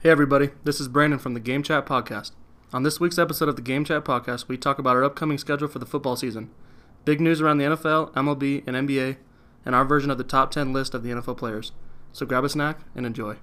[0.00, 2.30] Hey everybody, this is Brandon from the Game Chat Podcast.
[2.72, 5.66] On this week's episode of the Game Chat Podcast, we talk about our upcoming schedule
[5.66, 6.50] for the football season,
[7.04, 9.16] big news around the NFL, MLB, and NBA,
[9.66, 11.72] and our version of the top 10 list of the NFL players.
[12.12, 13.38] So grab a snack and enjoy.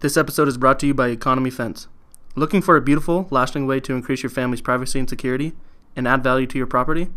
[0.00, 1.86] This episode is brought to you by Economy Fence.
[2.34, 5.52] Looking for a beautiful, lasting way to increase your family's privacy and security
[5.94, 7.08] and add value to your property?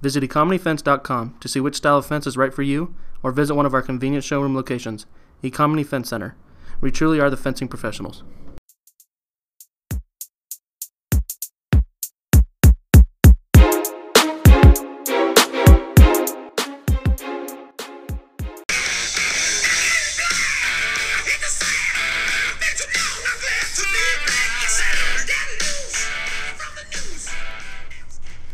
[0.00, 3.66] Visit economyfence.com to see which style of fence is right for you or visit one
[3.66, 5.04] of our convenient showroom locations,
[5.42, 6.34] Economy Fence Center.
[6.80, 8.22] We truly are the fencing professionals.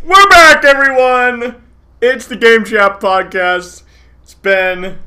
[0.03, 1.63] We're back, everyone.
[2.01, 3.83] It's the Game Chat podcast.
[4.23, 4.99] It's been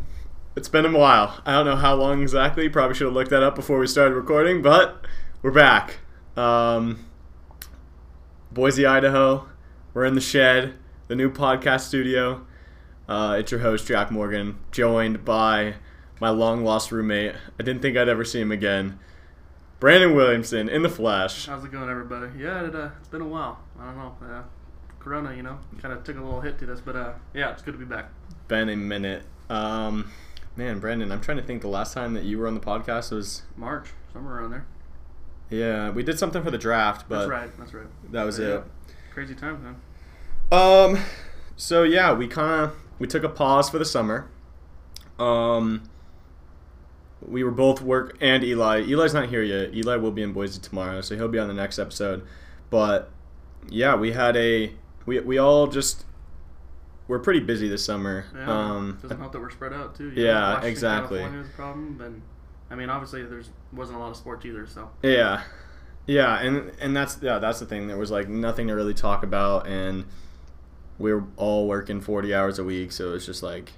[0.56, 1.42] it's been a while.
[1.46, 2.70] I don't know how long exactly.
[2.70, 5.06] Probably should have looked that up before we started recording, but
[5.42, 6.00] we're back.
[6.38, 7.06] Um,
[8.52, 9.48] Boise, Idaho.
[9.94, 10.76] We're in the shed,
[11.08, 12.45] the new podcast studio.
[13.08, 15.76] Uh, it's your host Jack Morgan, joined by
[16.20, 17.36] my long lost roommate.
[17.60, 19.00] I didn't think I'd ever see him again.
[19.80, 21.48] Brandon Williamson in the flesh.
[21.48, 22.28] How's it going, everybody?
[22.40, 23.60] Yeah, it, uh, it's been a while.
[23.80, 24.16] I don't know.
[24.22, 24.44] Uh,
[25.00, 27.62] corona, you know, kind of took a little hit to this, but uh, yeah, it's
[27.62, 28.10] good to be back.
[28.48, 29.23] Been a minute.
[29.50, 30.10] Um,
[30.56, 31.62] man, Brandon, I'm trying to think.
[31.62, 34.66] The last time that you were on the podcast was March, somewhere around there.
[35.50, 37.58] yeah, we did something for the draft, but That's right.
[37.58, 38.12] That's right.
[38.12, 38.45] that was Yeah.
[38.58, 38.64] it.
[39.14, 39.76] Crazy times, man.
[40.52, 41.00] Um,
[41.56, 44.28] so yeah, we kind of we took a pause for the summer.
[45.20, 45.84] Um,
[47.26, 48.80] we were both work and Eli.
[48.82, 49.73] Eli's not here yet.
[49.73, 52.23] Eli will be in Boise tomorrow, so he'll be on the next episode.
[52.70, 53.10] But
[53.70, 54.73] yeah, we had a
[55.06, 56.06] we we all just
[57.08, 58.26] we're pretty busy this summer.
[58.36, 58.50] Yeah.
[58.50, 60.12] Um, doesn't help that we're spread out too.
[60.16, 61.18] Yeah, Washington, exactly.
[61.20, 62.22] California was a problem, and
[62.70, 64.66] I mean, obviously, there's wasn't a lot of sports either.
[64.68, 65.44] So Yeah,
[66.06, 67.88] yeah, and and that's yeah that's the thing.
[67.88, 70.06] There was like nothing to really talk about, and
[70.98, 73.73] we were all working forty hours a week, so it was just like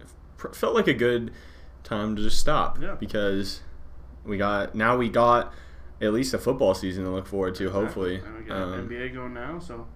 [0.00, 1.32] it felt like a good
[1.84, 2.80] time to just stop.
[2.80, 2.94] Yeah.
[2.94, 3.60] because
[4.24, 5.52] we got now we got
[6.00, 7.70] at least a football season to look forward to.
[7.70, 9.86] Hopefully, and we got Um, NBA going now, so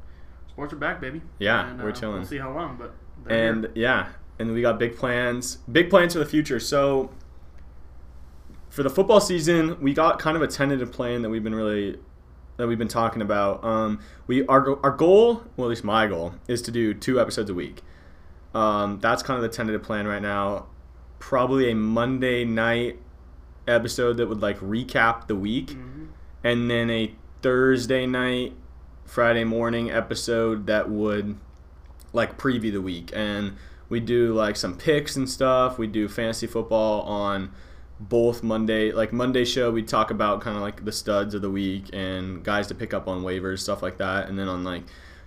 [0.52, 1.22] sports are back, baby.
[1.38, 2.16] Yeah, and, we're uh, chilling.
[2.20, 2.94] We'll see how long, but
[3.32, 3.72] and here.
[3.74, 4.08] yeah,
[4.38, 6.60] and we got big plans, big plans for the future.
[6.60, 7.10] So
[8.70, 11.98] for the football season, we got kind of a tentative plan that we've been really
[12.56, 13.62] that we've been talking about.
[13.64, 17.50] Um, we our our goal, well at least my goal, is to do two episodes
[17.50, 17.82] a week.
[18.54, 20.66] Um, that's kind of the tentative plan right now.
[21.18, 22.98] Probably a Monday night
[23.66, 26.08] episode that would like recap the week, Mhm.
[26.44, 28.54] and then a Thursday night,
[29.04, 31.38] Friday morning episode that would
[32.12, 33.10] like preview the week.
[33.14, 33.56] And
[33.88, 35.78] we do like some picks and stuff.
[35.78, 37.52] We do fantasy football on
[38.08, 41.50] both Monday, like Monday show, we talk about kind of like the studs of the
[41.50, 44.28] week and guys to pick up on waivers, stuff like that.
[44.28, 44.82] And then on like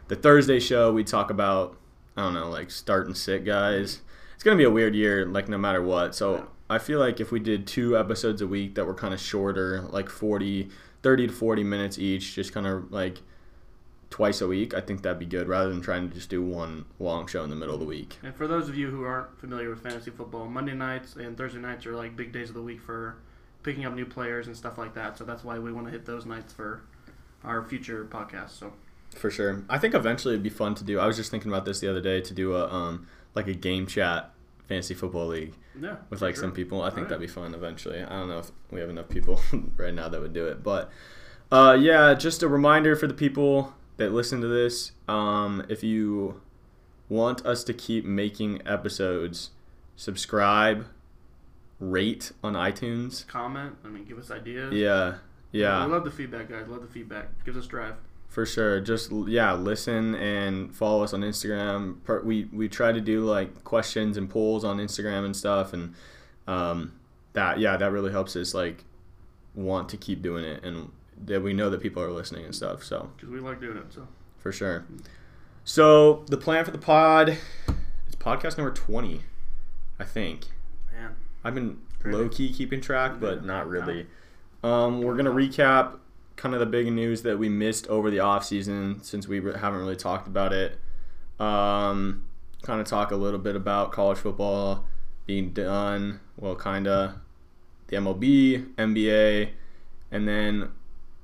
[0.08, 1.78] the Thursday show, we talk about
[2.18, 4.02] I don't know, like start and sit guys.
[4.34, 6.16] It's gonna be a weird year, like no matter what.
[6.16, 9.20] So I feel like if we did two episodes a week that were kind of
[9.20, 10.70] shorter, like 40,
[11.04, 13.22] 30 to 40 minutes each, just kind of like
[14.10, 16.86] twice a week, I think that'd be good rather than trying to just do one
[17.00, 18.18] long show in the middle of the week.
[18.24, 21.60] And for those of you who aren't familiar with fantasy football, Monday nights and Thursday
[21.60, 23.18] nights are like big days of the week for
[23.64, 25.18] picking up new players and stuff like that.
[25.18, 26.84] So that's why we want to hit those nights for
[27.44, 28.52] our future podcast.
[28.52, 28.74] So
[29.10, 29.64] For sure.
[29.70, 31.00] I think eventually it'd be fun to do.
[31.00, 33.54] I was just thinking about this the other day to do a um like a
[33.54, 34.32] game chat
[34.68, 36.44] fantasy football league yeah, with like sure.
[36.44, 36.82] some people.
[36.82, 37.10] I think Alright.
[37.10, 38.02] that'd be fun eventually.
[38.04, 39.42] I don't know if we have enough people
[39.78, 40.90] right now that would do it, but
[41.52, 44.92] uh, yeah, just a reminder for the people that listen to this.
[45.08, 46.42] Um, if you
[47.10, 49.52] want us to keep making episodes,
[49.96, 50.88] subscribe,
[51.80, 53.28] rate on iTunes.
[53.28, 53.76] comment.
[53.84, 54.74] I mean, give us ideas.
[54.74, 55.16] Yeah,
[55.52, 55.86] yeah.
[55.86, 56.68] We love the feedback, guys.
[56.68, 57.44] Love the feedback.
[57.46, 57.96] Gives us drive.
[58.28, 58.82] For sure.
[58.82, 61.98] Just yeah, listen and follow us on Instagram.
[62.24, 65.94] We we try to do like questions and polls on Instagram and stuff, and
[66.48, 67.00] um,
[67.34, 68.84] that yeah, that really helps us like
[69.54, 70.92] want to keep doing it, and
[71.24, 72.84] that we know that people are listening and stuff.
[72.84, 73.94] So Because we like doing it.
[73.94, 74.08] So
[74.38, 74.86] for sure.
[75.64, 77.38] So the plan for the pod,
[78.06, 79.22] it's podcast number twenty,
[80.00, 80.46] I think.
[80.94, 84.08] man, I've been low key keeping track, but not really.
[84.64, 85.98] Um, we're gonna recap
[86.36, 89.80] kind of the big news that we missed over the off season since we haven't
[89.80, 90.80] really talked about it.
[91.40, 92.26] Um,
[92.62, 94.86] kind of talk a little bit about college football
[95.26, 96.20] being done.
[96.38, 97.22] Well, kinda
[97.88, 99.52] the MLB, NBA,
[100.12, 100.70] and then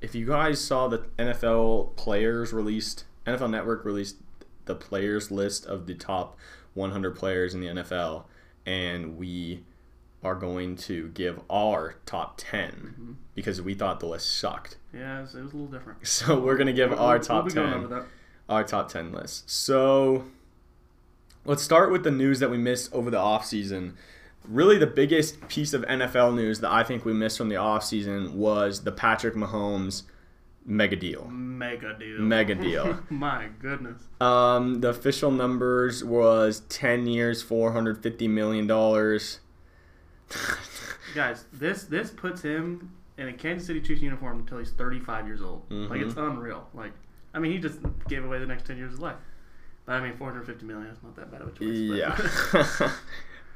[0.01, 4.17] if you guys saw the NFL players released, NFL Network released
[4.65, 6.37] the players list of the top
[6.73, 8.23] 100 players in the NFL,
[8.65, 9.63] and we
[10.23, 13.11] are going to give our top 10 Mm-hmm.
[13.35, 14.77] because we thought the list sucked.
[14.93, 15.99] Yeah, it was, it was a little different.
[16.07, 18.05] So we're going to give We'll- our we'll top be 10 over that.
[18.49, 19.49] our top 10 list.
[19.49, 20.25] So
[21.45, 23.93] let's start with the news that we missed over the offseason.
[24.47, 28.33] Really, the biggest piece of NFL news that I think we missed from the offseason
[28.33, 30.03] was the Patrick Mahomes
[30.65, 31.25] mega deal.
[31.27, 32.19] Mega deal.
[32.19, 32.99] Mega deal.
[33.09, 34.01] My goodness.
[34.19, 38.67] Um, the official numbers was 10 years, $450 million.
[41.15, 45.41] Guys, this this puts him in a Kansas City Chiefs uniform until he's 35 years
[45.41, 45.63] old.
[45.69, 46.37] Like it's Mm-hmm.
[46.37, 46.67] unreal.
[46.73, 46.93] Like,
[47.33, 49.17] I mean, he just gave away the next 10 years of life.
[49.85, 52.49] But I mean, 450 million is not that bad of a choice.
[52.51, 52.91] but- yeah.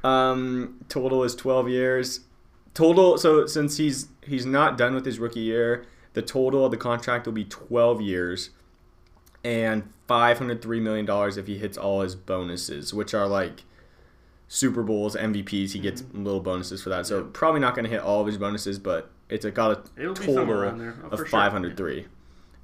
[0.03, 2.21] um, total is 12 years.
[2.73, 3.17] Total.
[3.17, 7.25] So since he's he's not done with his rookie year, the total of the contract
[7.25, 8.49] will be 12 years,
[9.43, 13.63] and 503 million dollars if he hits all his bonuses, which are like
[14.47, 15.71] Super Bowls, MVPs.
[15.71, 17.05] He gets little bonuses for that.
[17.05, 17.33] So Yep.
[17.33, 20.13] probably not going to hit all of his bonuses, but it's a, got a It'll
[20.13, 21.25] total oh, of for sure.
[21.27, 22.05] 503.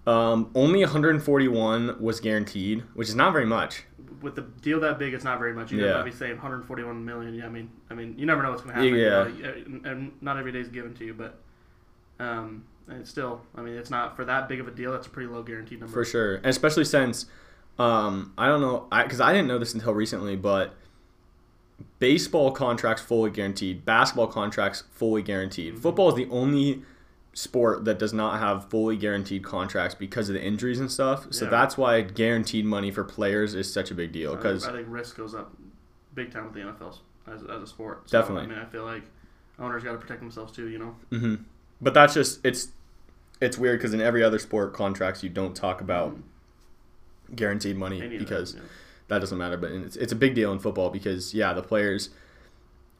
[0.08, 3.84] Um, only 141 was guaranteed, which is not very much.
[4.22, 5.72] With the deal that big, it's not very much.
[5.72, 5.94] You Yeah.
[5.96, 7.34] might be saying 141 million.
[7.34, 8.96] Yeah, I mean, I mean, you never know what's going to happen.
[8.96, 9.28] Yeah.
[9.28, 11.40] you know, and- not every day is given to you, but
[12.20, 14.92] um, it's still, I mean, it's not for that big of a deal.
[14.92, 15.94] That's a pretty low guaranteed number.
[15.94, 17.26] For sure, and especially since
[17.80, 20.76] um, I don't know, because I, didn't know this until recently, but
[22.00, 25.74] baseball contracts fully guaranteed, basketball contracts fully guaranteed.
[25.74, 25.82] Mm-hmm.
[25.82, 26.84] Football is the only
[27.34, 31.28] sport that does not have fully guaranteed contracts because of the injuries and stuff.
[31.32, 31.52] So Yeah.
[31.52, 34.36] that's why guaranteed money for players is such a big deal.
[34.36, 35.56] Because I think risk goes up
[36.14, 36.98] big time with the NFL
[37.28, 38.10] as, as a sport.
[38.10, 38.44] So, Definitely.
[38.46, 39.04] I mean, I feel like
[39.60, 40.68] owners got to protect themselves too.
[40.68, 40.96] You know.
[41.10, 41.36] hmm
[41.84, 42.68] but that's just it's
[43.40, 46.16] it's weird because in every other sport contracts you don't talk about
[47.36, 48.56] guaranteed money of that, because.
[48.56, 48.62] yeah.
[49.08, 49.58] that doesn't matter.
[49.58, 52.10] But it's, it's a big deal in football because yeah, the players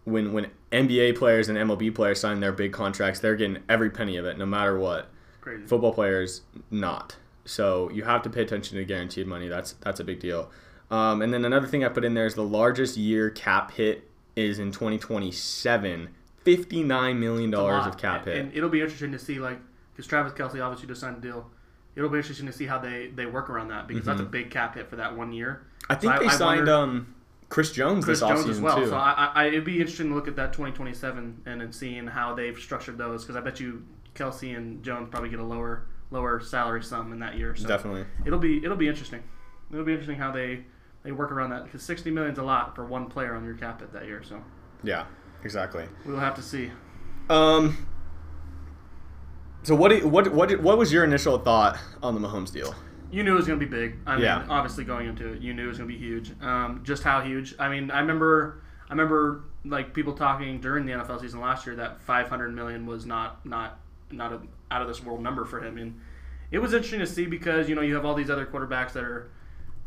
[0.06, 4.18] when when NBA players and MLB players sign their big contracts, they're getting every penny
[4.18, 5.10] of it, no matter what.
[5.42, 5.66] crazy.
[5.68, 7.16] Football players not.
[7.46, 9.48] So you have to pay attention to guaranteed money.
[9.48, 10.50] That's that's a big deal.
[10.90, 14.10] Um, and then another thing I put in there is the largest year cap hit
[14.36, 16.10] is in 2027.
[16.46, 17.88] $59 million lot.
[17.88, 18.38] of cap hit.
[18.38, 19.60] and it'll be interesting to see like
[19.94, 21.50] because Travis Kelce obviously just signed a deal.
[21.96, 24.50] It'll be interesting to see how they they work around that because that's a big
[24.50, 25.68] cap hit for that one year.
[25.90, 27.16] I think so I- they I signed wonder- um,
[27.52, 28.78] Chris Jones Chris this Jones offseason as well.
[28.78, 28.88] too.
[28.88, 32.34] So I, I, it'd be interesting to look at that 2027 and then seeing how
[32.34, 36.40] they've structured those because I bet you Kelce and Jones probably get a lower lower
[36.40, 37.54] salary sum in that year.
[37.56, 38.06] So Definitely.
[38.26, 39.22] it'll be it'll be interesting.
[39.70, 40.64] It'll be interesting how they
[41.04, 43.82] they work around that because 60 million's a lot for one player on your cap
[43.82, 44.24] at that year.
[44.24, 44.42] So
[44.82, 45.06] Yeah,
[45.44, 45.86] exactly.
[46.06, 46.72] we'll have to see.
[47.30, 47.86] Um.
[49.64, 52.74] So what what what what was your initial thought on the Mahomes deal?
[53.12, 53.98] You knew it was going to be big.
[54.06, 54.46] I mean, Yeah.
[54.50, 56.32] obviously going into it, you knew it was going to be huge.
[56.42, 57.54] Um, just how huge?
[57.60, 61.76] I mean, I remember, I remember like people talking during the NFL season last year
[61.76, 63.80] that 500 million was not not
[64.12, 64.40] not a
[64.72, 66.00] out of this world number for him, and
[66.52, 69.04] it was interesting to see because you know you have all these other quarterbacks that
[69.04, 69.30] are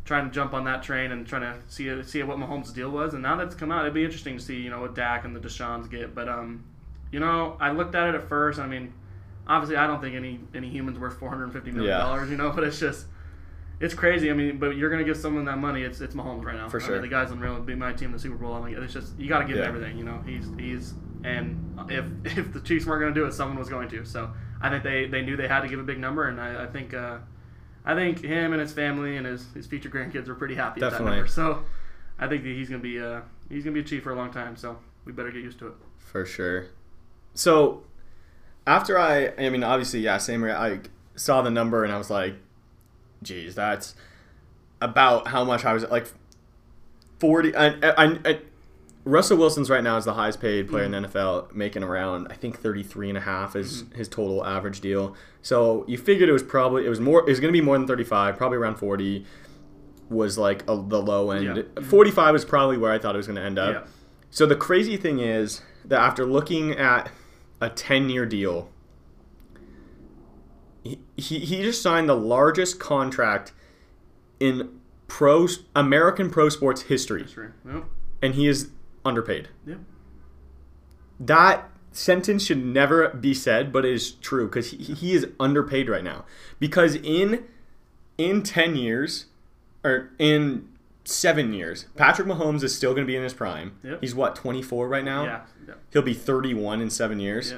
[0.05, 3.15] trying to jump on that train and trying to see see what Mahomes' deal was,
[3.15, 5.35] and now that's come out, it'd be interesting to see you know what Dak and
[5.35, 6.15] the Deshaun's get.
[6.15, 6.62] But um,
[7.11, 8.59] you know, I looked at it at first.
[8.61, 8.93] I mean,
[9.49, 11.99] obviously, I don't think any any humans worth 450 million Yeah.
[11.99, 12.31] dollars.
[12.31, 13.06] You know, but it's just
[13.81, 14.31] it's crazy.
[14.31, 15.82] I mean, but you're gonna give someone that money.
[15.82, 16.69] It's it's Mahomes right now.
[16.69, 17.00] For I mean, sure.
[17.00, 18.55] the guys on Be my team in the Super Bowl.
[18.55, 19.65] I mean, it's just you got to give Yeah.
[19.65, 19.99] him everything.
[19.99, 20.94] You know, he's he's
[21.25, 22.05] and if
[22.38, 24.05] if the Chiefs weren't gonna do it, someone was going to.
[24.05, 24.31] So
[24.61, 26.67] I think they they knew they had to give a big number, and I, I
[26.67, 27.19] think uh,
[27.84, 30.84] I think him and his family and his his future grandkids were pretty happy at
[30.84, 31.17] that Definitely.
[31.17, 31.29] number.
[31.31, 31.65] So
[32.19, 34.31] I think that he's gonna be uh he's gonna be a Chief for a long
[34.32, 34.56] time.
[34.56, 35.75] So we better get used to it.
[35.99, 36.67] For sure.
[37.34, 37.82] So
[38.67, 40.44] after I, I mean, obviously, yeah, same.
[40.44, 40.81] I
[41.17, 42.34] saw the number and I was like,
[43.25, 43.95] "Geez, that's
[44.81, 46.07] about how much I was like."
[47.21, 47.55] Forty.
[47.55, 48.39] I, I, I,
[49.05, 51.11] Russell Wilson's right now is the highest paid player in the mm.
[51.11, 53.97] NFL, making around I think 33 and a half is mm-hmm.
[53.97, 55.15] his total average deal.
[55.43, 57.77] So you figured it was probably it was more it was going to be more
[57.77, 59.27] than 35, probably around 40
[60.09, 61.45] was like a, the low end.
[61.45, 61.63] Yeah.
[61.63, 61.85] Mm-hmm.
[61.85, 63.75] 45 is probably where I thought it was going to end up.
[63.75, 63.91] Yeah.
[64.31, 67.11] So the crazy thing is that after looking at
[67.61, 68.71] a 10 year deal,
[70.84, 73.53] he, he, he just signed the largest contract
[74.38, 77.50] in pro American pro sports history, That's right.
[77.67, 77.84] Yep.
[78.22, 78.70] and he is
[79.05, 79.48] underpaid.
[79.67, 79.79] Yep.
[81.20, 85.88] That sentence should never be said, but it is true because he, he is underpaid
[85.88, 86.24] right now.
[86.58, 87.44] Because in
[88.19, 89.26] in 10 years,
[89.82, 90.69] or in
[91.05, 93.76] seven years, Patrick Mahomes is still going to be in his prime.
[93.82, 94.00] Yep.
[94.00, 95.24] He's what, 24 right now?
[95.24, 95.41] Yeah.
[95.67, 95.74] yeah.
[95.93, 97.55] He'll be 31 in seven years.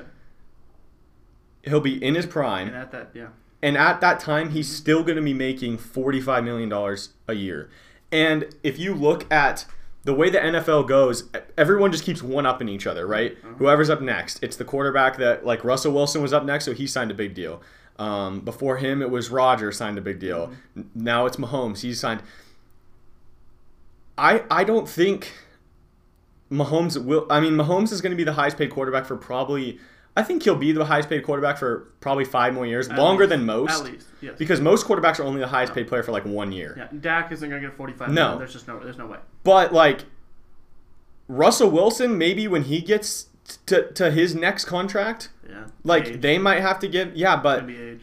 [1.66, 2.68] He'll be in his prime.
[2.68, 3.28] And at that, yeah.
[3.62, 4.76] And at that time, he's mm-hmm.
[4.76, 7.70] still going to be making $45 million a year.
[8.12, 9.66] And if you look at
[10.04, 13.36] the way the NFL goes, everyone just keeps one upping each other, right?
[13.42, 13.54] Uh-huh.
[13.58, 16.86] Whoever's up next, it's the quarterback that like Russell Wilson was up next, so he
[16.86, 17.60] signed a big deal.
[17.98, 20.46] Um, before him, it was Roger signed a big deal.
[20.46, 20.80] Mm-hmm.
[20.80, 21.80] N- Now it's Mahomes.
[21.80, 22.22] He signed.
[24.16, 25.32] I I don't think
[26.52, 27.26] Mahomes will.
[27.28, 29.80] I mean, Mahomes is going to be the highest paid quarterback for probably.
[30.16, 33.24] I think he'll be the highest paid quarterback for probably five more years, At longer
[33.24, 33.30] least.
[33.30, 33.80] than most.
[33.80, 34.34] At least, yes.
[34.38, 36.74] Because most quarterbacks are only the highest paid player for like one year.
[36.76, 38.08] yeah, Dak isn't gonna get 45.
[38.08, 38.14] No.
[38.14, 38.38] million.
[38.38, 39.18] there's just no, there's no way.
[39.44, 40.04] But like
[41.28, 43.26] Russell Wilson, maybe when he gets
[43.66, 47.66] to, to his next contract, Yeah, like age, they might have to give yeah, but
[47.66, 48.00] maybe age.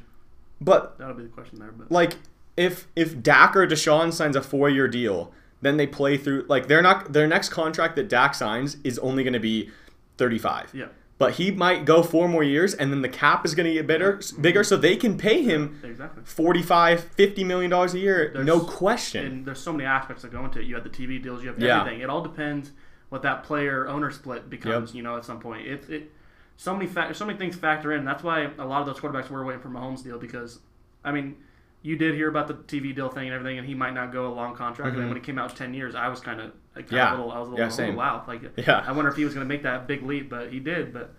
[0.61, 1.71] but That'll be the question there.
[1.71, 2.13] But like
[2.57, 6.67] if if Dak or Deshaun signs a four year deal, then they play through like
[6.67, 9.69] they're not their next contract that Dak signs is only gonna be
[10.17, 10.69] thirty five.
[10.73, 10.87] yeah,
[11.23, 14.19] But he might go four more years and then the cap is gonna get bigger
[14.41, 16.21] bigger so they can pay him exactly.
[16.25, 20.33] 45 50 million dollars a year There's- no question And there's so many aspects that
[20.33, 20.65] go into it.
[20.65, 21.79] You have the TV deals, you have Yeah.
[21.79, 22.01] everything.
[22.01, 22.71] It all depends
[23.07, 24.93] what that player owner split becomes.
[24.93, 26.11] You know, at some point, it it
[26.57, 28.03] so many fa- so many things factor in.
[28.03, 30.59] That's why a lot of those quarterbacks were waiting for Mahomes' deal because,
[31.05, 31.37] I mean,
[31.83, 34.27] you did hear about the TV deal thing and everything, and he might not go
[34.27, 34.89] a long contract.
[34.89, 35.09] And then mm-hmm.
[35.09, 36.95] when it came out ten years, I was kind of like, Mm-hmm.
[36.95, 37.11] Yeah.
[37.11, 37.95] a little, I was a little, Yeah, same.
[37.95, 38.83] wow, like Yeah.
[38.85, 40.93] I wonder if he was going to make that big leap, but he did.
[40.93, 41.13] But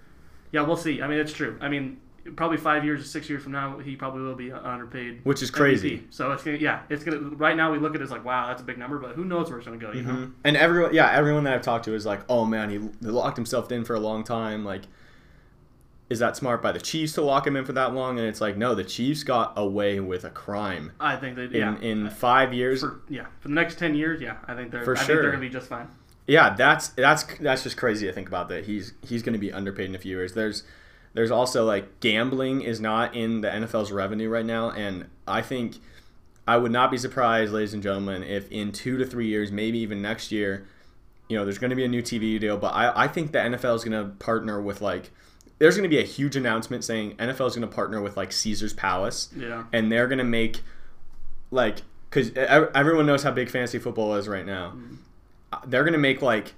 [0.52, 1.00] yeah, we'll see.
[1.02, 1.56] I mean, it's true.
[1.60, 2.00] I mean.
[2.36, 5.50] Probably five years or six years from now, he probably will be underpaid, Which is
[5.50, 5.98] crazy.
[5.98, 6.04] MVP.
[6.08, 7.18] So it's gonna, yeah, it's gonna.
[7.18, 9.26] Right now, we look at it as like, wow, that's a big number, but who
[9.26, 9.92] knows where it's gonna go?
[9.92, 10.32] You know, Mhm.
[10.42, 13.70] And everyone, yeah, everyone that I've talked to is like, "Oh man, he locked himself
[13.70, 14.84] in for a long time." Like,
[16.10, 18.18] is that smart by the Chiefs to lock him in for that long?
[18.18, 21.52] And it's like, no, the Chiefs got away with a crime I think they, in
[21.52, 22.80] yeah, in five years.
[22.80, 25.22] for yeah, for the next ten years, yeah, I think they're, For I think sure.
[25.22, 25.88] they're gonna be just fine.
[26.26, 29.52] yeah, that's that's that's just crazy to think about that he's he's going to be
[29.52, 30.34] underpaid in a few years.
[30.34, 30.62] There's
[31.14, 35.76] there's also like gambling is not in the NFL's revenue right now, and I think
[36.46, 39.78] I would not be surprised, ladies and gentlemen, if in two to three years, maybe
[39.78, 40.66] even next year,
[41.28, 42.58] you know, there's going to be a new TV deal.
[42.58, 45.10] But I, I think the NFL is going to partner with like,
[45.58, 48.32] there's going to be a huge announcement saying NFL is going to partner with like
[48.32, 50.62] Caesar's Palace, Yeah, and they're going to make
[51.50, 54.70] like, because everyone knows how big fantasy football is right now.
[54.70, 54.94] Mm-hmm.
[55.52, 56.54] Uh, They're going to make like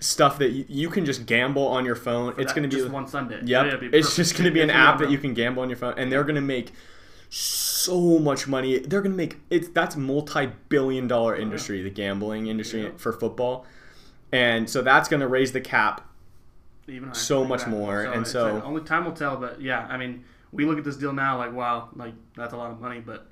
[0.00, 2.34] stuff that you, you can just gamble on your phone.
[2.38, 3.40] it's going to be just one Sunday.
[3.44, 3.82] Yep.
[3.82, 5.94] Yeah, it's just going to be an app that you can gamble on your phone,
[5.96, 6.70] and they're going to make
[7.30, 8.78] so much money.
[8.78, 12.90] They're going to make it's that's multi-billion-dollar industry, the gambling industry Yeah.
[12.96, 13.66] for football,
[14.32, 16.07] and so that's going to raise the cap.
[16.88, 17.14] Even higher.
[17.14, 19.36] so much more, and so- uh, only time will tell.
[19.36, 22.56] But yeah, I mean, we look at this deal now like, wow, like that's a
[22.56, 23.26] lot of money, but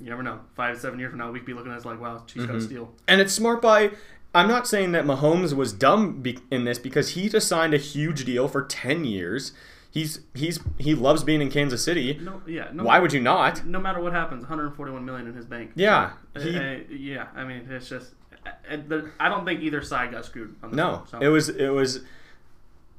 [0.00, 0.40] you never know.
[0.54, 2.46] Five, to seven years from now, we could be looking at this like, wow, Chiefs
[2.46, 2.92] got a steal.
[3.08, 3.90] And it's smart by.
[4.34, 7.78] I'm not saying that Mahomes was dumb be, in this because he just signed a
[7.78, 9.52] huge deal for 10 years.
[9.90, 12.18] He's he's he loves being in Kansas City.
[12.22, 12.82] No, yeah, no.
[12.84, 13.66] Why would you not?
[13.66, 15.72] no matter what happens, 141 million in his bank.
[15.74, 17.26] Yeah, So, he- uh, uh, yeah.
[17.36, 18.14] I mean, it's just.
[18.46, 20.56] uh, I don't think either side got screwed.
[20.62, 21.18] On this No, one, so.
[21.20, 22.00] it was it was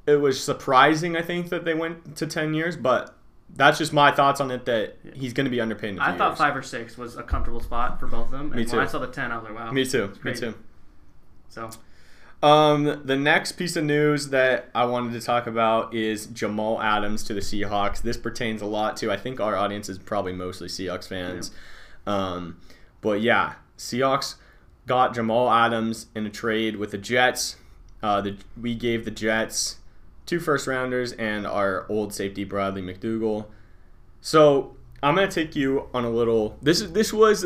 [0.05, 1.15] it was surprising.
[1.15, 3.15] I think that they went to ten years, but
[3.55, 4.65] that's just my thoughts on it.
[4.65, 5.99] That he's going to be underpaid.
[5.99, 6.37] I thought years.
[6.39, 8.41] five or six was a comfortable spot for both of them.
[8.47, 8.79] And Me when too.
[8.81, 9.71] I saw the 10, I was like, wow.
[9.71, 10.11] Me too.
[10.23, 10.55] Me too.
[11.49, 11.69] So,
[12.41, 17.23] Um, the next piece of news that I wanted to talk about is Jamal Adams
[17.25, 18.01] to the Seahawks.
[18.01, 21.51] This pertains a lot to I think our audience is probably mostly Seahawks fans.
[22.07, 22.59] Um,
[23.01, 24.35] but yeah, Seahawks
[24.87, 27.55] got Jamal Adams in a trade with the Jets.
[28.01, 29.77] Uh, the, we gave the Jets
[30.33, 33.45] two first rounders and our old safety Bradley McDougald.
[34.19, 36.57] So I'm gonna take you on a little.
[36.59, 37.45] This is this was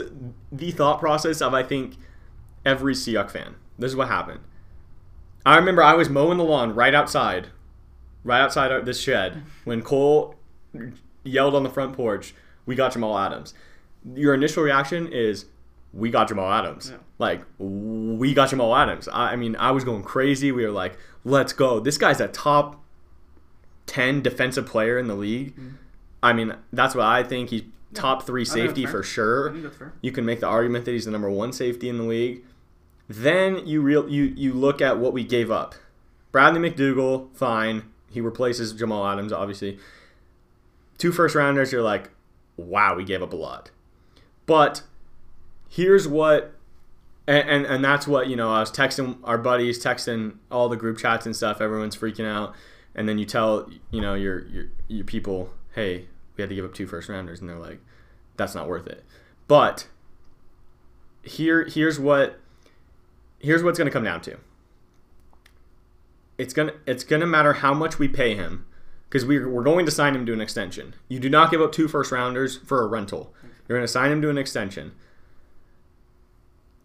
[0.54, 1.98] the thought process of I think
[2.66, 3.56] every Seahawks fan.
[3.78, 4.40] This is what happened.
[5.46, 7.48] I remember I was mowing the lawn right outside,
[8.24, 10.36] right outside this shed when Cole
[11.26, 12.34] yelled on the front porch,
[12.66, 13.54] "We got Jamal Adams."
[14.16, 15.48] Your initial reaction is,
[15.98, 16.98] "We got Jamal Adams." Yeah.
[17.20, 19.08] Like, we got Jamal Adams.
[19.08, 20.52] I, I mean, I was going crazy.
[20.52, 22.84] We were like, "Let's go!" This guy's a top
[23.86, 25.54] ten defensive player in the league.
[26.22, 27.50] I mean, that's what I think.
[27.50, 27.64] He's
[27.94, 28.52] top three Mm-hmm.
[28.52, 29.52] I think that's safety for sure.
[29.52, 29.94] think that's fair.
[30.02, 32.44] You can make the argument that he's the number one safety in the league.
[33.10, 35.76] Then you real you you look at what we gave up.
[36.32, 37.84] Bradley McDougald, fine.
[38.12, 39.80] He replaces Jamal Adams, obviously.
[40.98, 42.10] Two first rounders, you're like,
[42.58, 43.72] wow, we gave up a lot.
[44.46, 44.82] But
[45.70, 46.54] here's what
[47.28, 50.78] and, and and that's what, you know, I was texting our buddies, texting all the
[50.78, 52.56] group chats and stuff, everyone's freaking out.
[52.96, 56.06] And then you tell, you know, your your your people, hey,
[56.36, 57.80] we had to give up two first rounders, and they're like,
[58.38, 59.04] that's not worth it.
[59.48, 59.88] But
[61.22, 62.40] here here's what
[63.40, 64.38] here's what's going to come down to.
[66.38, 68.66] It's gonna it's gonna matter how much we pay him
[69.10, 70.94] because we're, we're going to sign him to an extension.
[71.08, 73.34] You do not give up two first rounders for a rental.
[73.68, 74.94] You're going to sign him to an extension.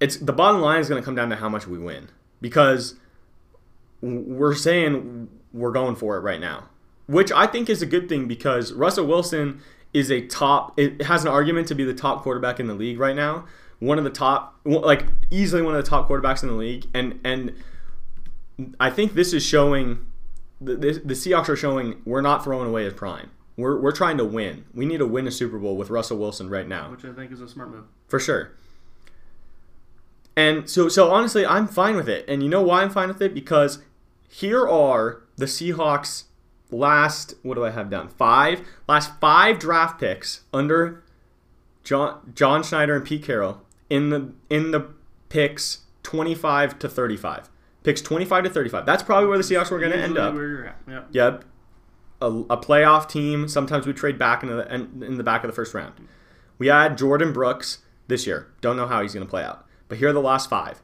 [0.03, 2.09] It's the bottom line is going to come down to how much we win
[2.41, 2.97] because
[4.01, 6.65] we're saying we're going for it right now,
[7.07, 9.61] which I think is a good thing because Russell Wilson
[9.95, 10.77] is a top.
[10.77, 13.47] It has an argument to be the top quarterback in the league right now.
[13.79, 17.21] One of the top, like easily one of the top quarterbacks in the league, and
[17.23, 17.55] and
[18.81, 20.07] I think this is showing.
[20.61, 23.31] The, the, the Seahawks are showing we're not throwing away his prime.
[23.57, 24.65] We're, we're trying to win.
[24.73, 26.91] We need to win a Super Bowl with Russell Wilson right now.
[26.93, 27.85] Which I think is a smart move.
[28.07, 28.53] For sure.
[30.37, 32.25] And so so honestly, I'm fine with it.
[32.29, 33.35] And you know why I'm fine with it?
[33.35, 33.81] Because
[34.29, 36.25] here are the Seahawks
[36.71, 38.09] last what do I have down?
[38.09, 41.03] 5 last 5 draft picks under
[41.85, 44.89] John John Schneider and Pete Carroll in the in the
[45.29, 47.49] picks 25 to 35.
[47.83, 48.87] Picks 25 to 35.
[48.87, 50.35] That's probably where the Seahawks were going to end up.
[50.35, 50.77] Where you're at.
[50.89, 51.09] Yep.
[51.11, 51.45] Yep.
[52.21, 53.49] A, a, playoff team.
[53.49, 55.95] Sometimes we trade back in the in, in the back of the first round.
[56.59, 58.53] We had Jordyn Brooks this year.
[58.61, 59.67] Don't know how he's going to play out.
[59.93, 60.81] But here are the last five.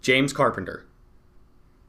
[0.00, 0.84] James Carpenter.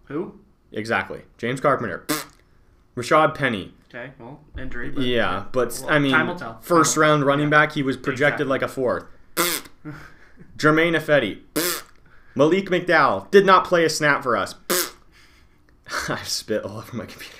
[0.03, 0.39] Who?
[0.71, 1.21] Exactly.
[1.39, 2.05] James Carpenter.
[2.95, 3.73] Rashaad Penny.
[3.89, 4.91] Okay, well, injury.
[4.91, 6.59] But, yeah, but well, I mean, time will tell.
[6.61, 7.27] first round tell.
[7.29, 7.49] running Yeah.
[7.65, 8.49] back, he was projected Exactly.
[8.51, 9.05] like a fourth.
[10.55, 11.39] Germain Ifedi.
[12.35, 14.53] Malik McDowell did not play a snap for us.
[16.07, 17.35] I spit all over my computer.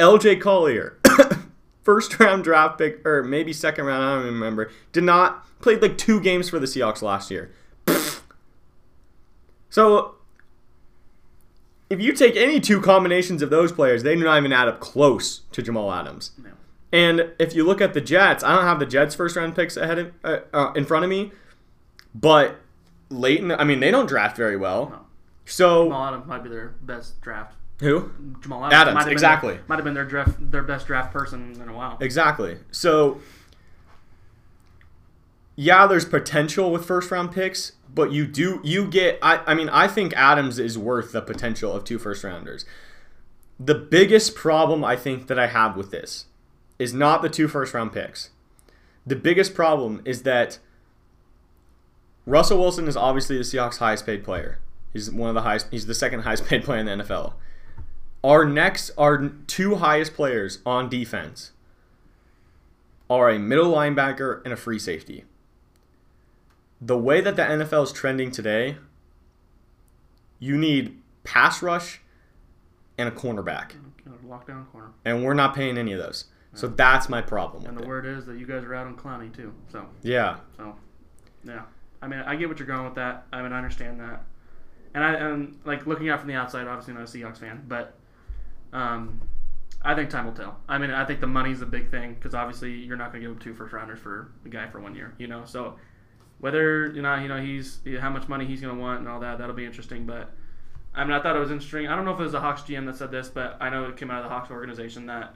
[0.00, 0.98] LJ Collier,
[1.82, 4.70] first round draft pick, or maybe second round, I don't even remember.
[4.92, 7.52] Did not played like two games for the Seahawks last year.
[9.72, 10.16] So
[11.88, 14.80] if you take any two combinations of those players, they do not even add up
[14.80, 16.32] close to Jamal Adams.
[16.36, 16.50] No.
[16.92, 19.78] And if you look at the Jets, I don't have the Jets first round picks
[19.78, 21.32] ahead of, uh, uh, in front of me,
[22.14, 22.56] but
[23.08, 24.90] late in the, I mean they don't draft very well.
[24.90, 25.00] No.
[25.46, 27.54] So Jamal Adams might be their best draft.
[27.80, 28.12] who?
[28.42, 29.54] Jamal Adams, Adams, might have exactly.
[29.54, 31.96] Their, might have been their draft, their best draft person in a while.
[31.98, 32.58] Exactly.
[32.72, 33.22] So
[35.56, 39.68] yeah, there's potential with first round picks, but you do you get I, I mean
[39.68, 42.64] I think Adams is worth the potential of two first rounders.
[43.58, 46.26] The biggest problem I think that I have with this
[46.78, 48.30] is not the two first round picks.
[49.06, 50.58] The biggest problem is that
[52.24, 54.58] Russell Wilson is obviously the Seahawks highest paid player.
[54.92, 57.34] He's one of the highest he's the second highest paid player in the NFL.
[58.24, 61.52] Our next our two highest players on defense
[63.10, 65.24] are a middle linebacker and a free safety.
[66.84, 68.76] The way that the NFL is trending today,
[70.40, 72.00] you need pass rush
[72.98, 73.72] and a cornerback,
[74.26, 74.90] Lockdown corner.
[75.04, 76.24] and we're not paying any of those.
[76.54, 77.64] So that's my problem.
[77.64, 77.88] And the it.
[77.88, 79.54] word is that you guys are out on Clowney too.
[79.70, 80.74] So, Yeah, so,
[81.44, 81.62] yeah.
[82.02, 83.26] I mean, I get what you're going with that.
[83.32, 84.24] I mean, I understand that.
[84.92, 87.96] And I and like looking out from the outside, obviously not a Seahawks fan, but
[88.72, 89.22] um,
[89.82, 90.58] I think time will tell.
[90.68, 93.28] I mean, I think the money's the big thing because obviously you're not going to
[93.28, 95.44] give up two first rounders for a guy for one year, you know.
[95.46, 95.76] So
[96.42, 99.20] whether you know, you know, he's how much money he's going to want and all
[99.20, 100.04] that, that'll be interesting.
[100.06, 100.30] But
[100.94, 101.86] I mean, I thought it was interesting.
[101.86, 103.84] I don't know if it was the Hawks GM that said this, but I know
[103.86, 105.34] it came out of the Hawks organization that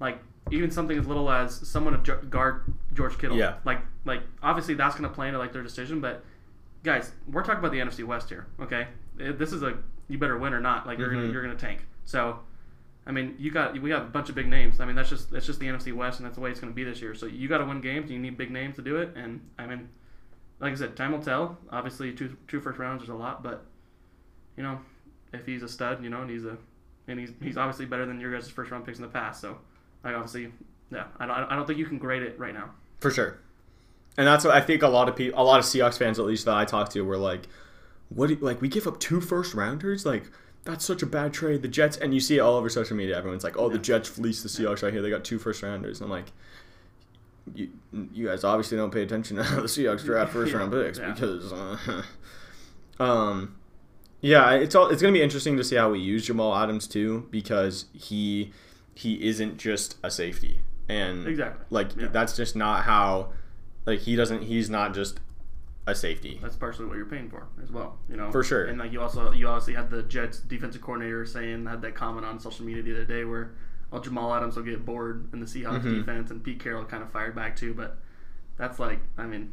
[0.00, 0.18] like
[0.50, 3.36] even something as little as someone to guard George Kittle.
[3.38, 3.54] Yeah.
[3.64, 6.22] Like like obviously that's going to play into like their decision, but
[6.82, 8.46] guys, we're talking about the NFC West here.
[8.60, 9.78] Okay, this is a
[10.08, 10.86] you better win or not.
[10.86, 11.32] Like you're gonna Mhm.
[11.32, 11.86] you're gonna tank.
[12.04, 12.38] So.
[13.06, 14.80] I mean, you got we got a bunch of big names.
[14.80, 16.72] I mean, that's just that's just the NFC West, and that's the way it's going
[16.72, 17.14] to be this year.
[17.14, 18.10] So you got to win games.
[18.10, 19.10] You need big names to do it.
[19.14, 19.90] And I mean,
[20.60, 21.58] like I said, time will tell.
[21.70, 23.64] Obviously, two two first rounds is a lot, but
[24.56, 24.78] you know,
[25.32, 26.56] if he's a stud, you know, and he's a
[27.08, 29.40] and he's he's obviously better than your guys' first round picks in the past.
[29.40, 29.58] So,
[30.04, 30.52] like obviously,
[30.90, 32.70] yeah, I don't I don't think you can grade it right now.
[33.00, 33.38] for sure.
[34.16, 36.24] And that's what I think a lot of people, a lot of Seahawks fans, at
[36.24, 37.48] least that I talked to, were like,
[38.10, 38.28] "What?
[38.28, 40.06] do you- like we give up two first rounders?
[40.06, 40.30] Like
[40.62, 43.18] that's such a bad trade." The Jets, and you see it all over social media.
[43.18, 45.02] Everyone's like, "Oh, the Jets fleeced the Seahawks right here.
[45.02, 46.30] They got two first rounders." And I'm like,
[47.54, 47.68] "You,
[48.12, 50.98] you guys obviously don't pay attention to how the Seahawks draft first Yeah, round picks
[50.98, 51.12] yeah.
[51.12, 52.02] because, uh,
[53.02, 53.56] um,
[54.20, 57.26] yeah, it's all it's gonna be interesting to see how we use Jamal Adams too
[57.30, 58.52] because he
[58.94, 61.64] he isn't just a safety and Exactly.
[61.70, 62.08] like Yeah.
[62.08, 63.32] that's just not how
[63.86, 65.20] like he doesn't he's not just
[65.86, 66.38] a safety.
[66.40, 67.98] That's partially what you're paying for as well.
[68.08, 68.64] You know, For sure.
[68.64, 72.24] And like you also you obviously had the Jets defensive coordinator saying had that comment
[72.24, 73.52] on social media the other day where
[73.94, 75.94] well Jamal Adams will get bored in the Seahawks Mhm.
[76.00, 77.72] defense and Pete Carroll kind of fired back too.
[77.72, 77.96] But
[78.56, 79.52] that's like I mean,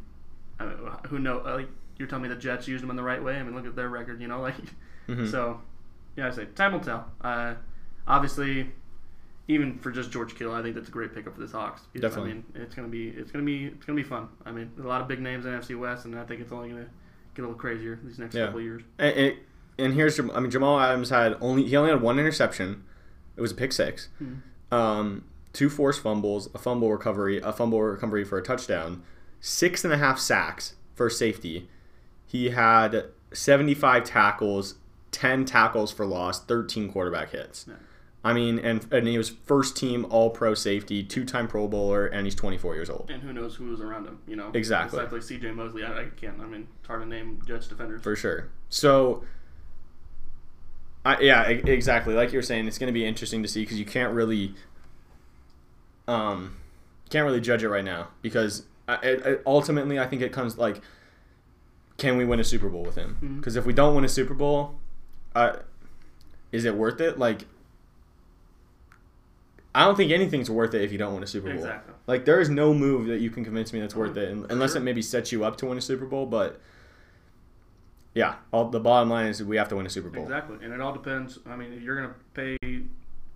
[0.60, 0.76] I mean
[1.08, 3.36] who know like you're telling me the Jets used him in the right way.
[3.38, 4.20] I mean look at their record.
[4.20, 4.54] You know like
[5.08, 5.30] Mhm.
[5.30, 5.60] so
[6.16, 7.10] yeah I say time will tell.
[7.20, 7.54] Uh,
[8.06, 8.72] obviously.
[9.48, 11.82] Even for just George Kittle, I think that's a great pickup for this Hawks.
[11.92, 12.30] Because, Definitely.
[12.30, 14.28] I mean, it's gonna be it's gonna be it's gonna be fun.
[14.46, 16.52] I mean, there's a lot of big names in NFC West, and I think it's
[16.52, 16.86] only gonna
[17.34, 18.44] get a little crazier these next Yeah.
[18.46, 18.82] couple of years.
[19.00, 19.36] And, and,
[19.78, 22.84] and here's I mean Jamal Adams had only he only had one interception.
[23.36, 24.08] It was a pick six.
[24.22, 24.38] Mhm.
[24.70, 29.02] Um, two forced fumbles, a fumble recovery, a fumble recovery for a touchdown,
[29.40, 31.68] six and a half sacks for safety.
[32.24, 34.76] he had 75 tackles,
[35.10, 37.66] 10 tackles for loss, 13 quarterback hits.
[37.68, 37.74] Yeah.
[38.24, 42.06] I mean, and and he was first team All Pro safety, two time Pro Bowler,
[42.06, 43.10] and he's 24 years old.
[43.10, 44.50] And who knows who was around him, you know?
[44.54, 44.98] Exactly.
[45.04, 45.50] Like C.J.
[45.50, 45.84] Mosley.
[45.84, 46.40] I, I can't.
[46.40, 48.00] I mean, it's hard to name Jets defenders.
[48.00, 48.48] For sure.
[48.70, 49.24] So,
[51.04, 52.14] I, yeah, exactly.
[52.14, 54.54] Like you're saying, it's going to be interesting to see because you can't really,
[56.06, 56.56] um,
[57.10, 60.80] can't really judge it right now because I, it- ultimately I think it comes like,
[61.98, 63.36] can we win a Super Bowl with him?
[63.38, 64.76] Because if we don't win a Super Bowl,
[65.34, 65.56] uh,
[66.52, 67.18] is it worth it?
[67.18, 67.46] Like,
[69.74, 71.56] I don't think anything's worth it if you don't win a Super Bowl.
[71.56, 71.94] Exactly.
[72.06, 74.80] Like there is no move that you can convince me that's worth it, unless it
[74.80, 76.26] maybe sets you up to win a Super Bowl.
[76.26, 76.60] But
[78.14, 80.22] yeah, all the bottom line is we have to win a Super Bowl.
[80.24, 81.38] Exactly, and it all depends.
[81.46, 82.56] I mean, if you're gonna pay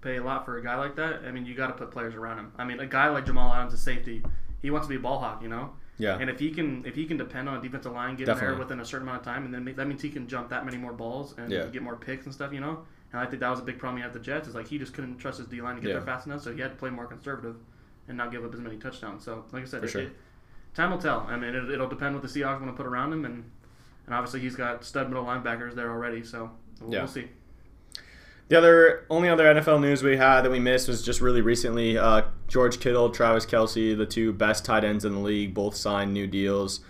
[0.03, 2.15] pay a lot for a guy like that, I mean, you got to put players
[2.15, 2.53] around him.
[2.59, 4.23] I mean, a guy like Jamal Adams, a safety,
[4.63, 5.73] he wants to be a ball hawk, you know.
[5.99, 8.57] Yeah, And if he can, if he can depend on a defensive line getting Definitely.
[8.57, 10.65] there within a certain amount of time, and then that means he can jump that
[10.67, 11.65] many more balls and Yeah.
[11.69, 12.85] get more picks and stuff, you know.
[13.13, 14.69] And I think that was a big problem he had with the Jets is like
[14.69, 15.95] he just couldn't trust his D line to get Yeah.
[15.95, 17.57] there fast enough, so he had to play more conservative
[18.07, 19.25] and not give up as many touchdowns.
[19.25, 20.03] So, like I said, it, sure.
[20.03, 20.13] it,
[20.75, 21.21] time will tell.
[21.29, 23.51] I mean, it, it'll depend what the Seahawks want to put around him, and
[24.07, 26.99] and obviously he's got stud middle linebackers there already, so we'll, Yeah.
[27.01, 27.29] we'll see.
[28.49, 31.99] the other only other NFL news we had that we missed was just really recently.
[31.99, 36.13] Uh, George Kittle, Travis Kelce, the two best tight ends in the league, both signed
[36.15, 36.81] new deals.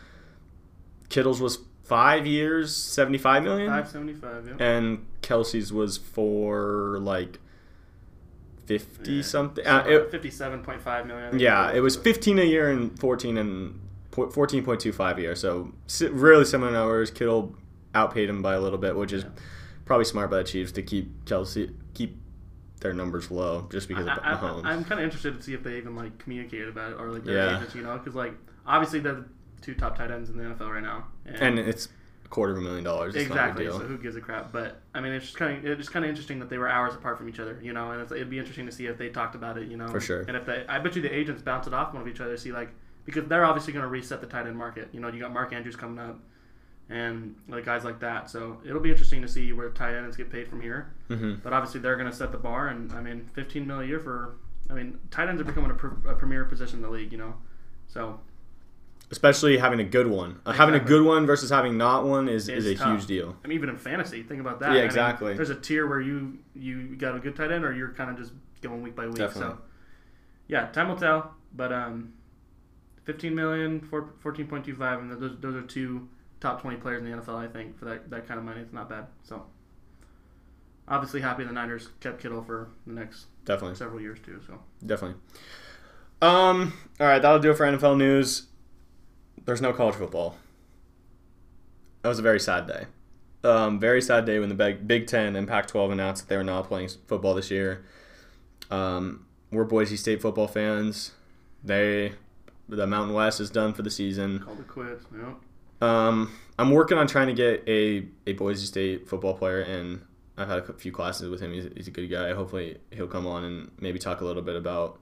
[1.08, 4.62] Kittle's was five years, seventy five million, Five seventy five, yeah.
[4.66, 7.38] and Kelce's was for like
[8.66, 9.22] fifty Yeah.
[9.22, 9.66] something.
[9.66, 11.38] Uh, it, Fifty-seven point five million.
[11.38, 13.80] Yeah, it was 15 a year and 14 and
[14.16, 15.34] 14.25 a year.
[15.34, 15.72] So
[16.10, 17.10] really similar numbers.
[17.10, 17.54] Kittle
[17.94, 19.30] outpaid him by a little bit, which is Yeah.
[19.84, 22.18] probably smart by the Chiefs to keep Kelce keep
[22.80, 24.66] their numbers low just because of I, Mahomes.
[24.66, 27.24] am kind of interested to see if they even like communicated about it or like
[27.24, 27.56] their Yeah.
[27.56, 28.34] agents, you know, because like
[28.66, 29.24] obviously they're the
[29.62, 31.88] two top tight ends in the NFL right now, and it's
[32.24, 33.14] a quarter of a million dollars.
[33.14, 33.66] It's exactly.
[33.66, 34.52] So who gives a crap?
[34.52, 36.68] But I mean, it's just kind of it's just kind of interesting that they were
[36.68, 38.98] hours apart from each other, you know, and it's, it'd be interesting to see if
[38.98, 40.20] they talked about it, you know, For sure.
[40.28, 42.36] And if they, I bet you the agents bounce it off one of each other,
[42.36, 42.68] see like
[43.06, 44.88] because they're obviously going to reset the tight end market.
[44.92, 46.18] You know, you got Mark Andrews coming up.
[46.88, 50.30] And like guys like that, so it'll be interesting to see where tight ends get
[50.30, 50.92] paid from here.
[51.08, 53.84] hmm But obviously, they're going to set the bar, and I mean, 15 mil a
[53.84, 54.36] year for.
[54.70, 57.18] I mean, tight ends are becoming a, pr- a premier position in the league, you
[57.18, 57.34] know.
[57.88, 58.20] So
[59.10, 60.40] Especially having a good one.
[60.44, 62.88] Uh, having a good one versus having not one is, is a tough.
[62.88, 63.36] huge deal.
[63.44, 64.66] I mean, even in fantasy, think about that.
[64.66, 65.34] Yeah, I mean, exactly.
[65.34, 68.16] there's a tier where you you got a good tight end, or you're kind of
[68.16, 69.16] just going week by week.
[69.16, 69.54] Definitely.
[69.54, 69.58] So
[70.48, 71.34] yeah, time will tell.
[71.54, 72.14] But um,
[73.06, 76.08] 15 million, four- 14.25, and those those are two
[76.40, 77.36] top 20 players in the NFL.
[77.36, 79.06] I think for that that kind of money, it's not bad.
[79.22, 79.44] So
[80.88, 83.76] obviously, happy the Niners kept Kittle for the next Definitely.
[83.76, 84.40] several years too.
[84.46, 84.58] So.
[84.84, 85.18] Definitely.
[86.20, 86.72] Um.
[87.00, 88.46] All right, that'll do it for NFL news.
[89.44, 90.36] There's no college football.
[92.02, 92.86] That was a very sad day.
[93.44, 96.42] Um, very sad day when the Big, Big Ten and Pac-12 announced that they were
[96.42, 97.84] not playing football this year.
[98.72, 101.12] Um, we're Boise State football fans.
[101.62, 102.12] They,
[102.68, 104.40] the Mountain West is done for the season.
[104.40, 105.04] Called it quits.
[105.14, 105.88] Yep.
[105.88, 110.00] Um, I'm working on trying to get a, a Boise State football player, and
[110.36, 111.52] I've had a few classes with him.
[111.52, 112.32] He's, he's a good guy.
[112.32, 114.98] Hopefully, he'll come on and maybe talk a little bit about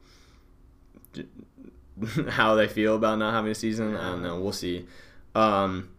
[2.29, 3.97] how they feel about not having a season.
[3.97, 4.41] I don't know.
[4.41, 4.87] We'll see.
[5.35, 5.91] Um,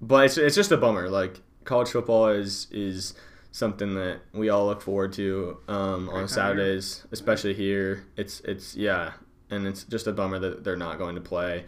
[0.00, 1.08] but it's, it's just a bummer.
[1.08, 3.14] Like college football is is
[3.52, 6.28] something that we all look forward to um, on Great time of year.
[6.28, 8.06] Saturdays, especially here.
[8.16, 9.12] It's it's yeah,
[9.50, 11.64] and it's just a bummer that they're not going to play.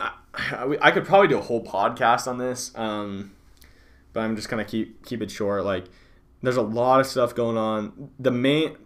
[0.00, 3.32] I, I, I could probably do a whole podcast on this, um,
[4.12, 5.64] but I'm just gonna keep keep it short.
[5.64, 5.84] Like,
[6.42, 8.10] there's a lot of stuff going on.
[8.18, 8.76] The main,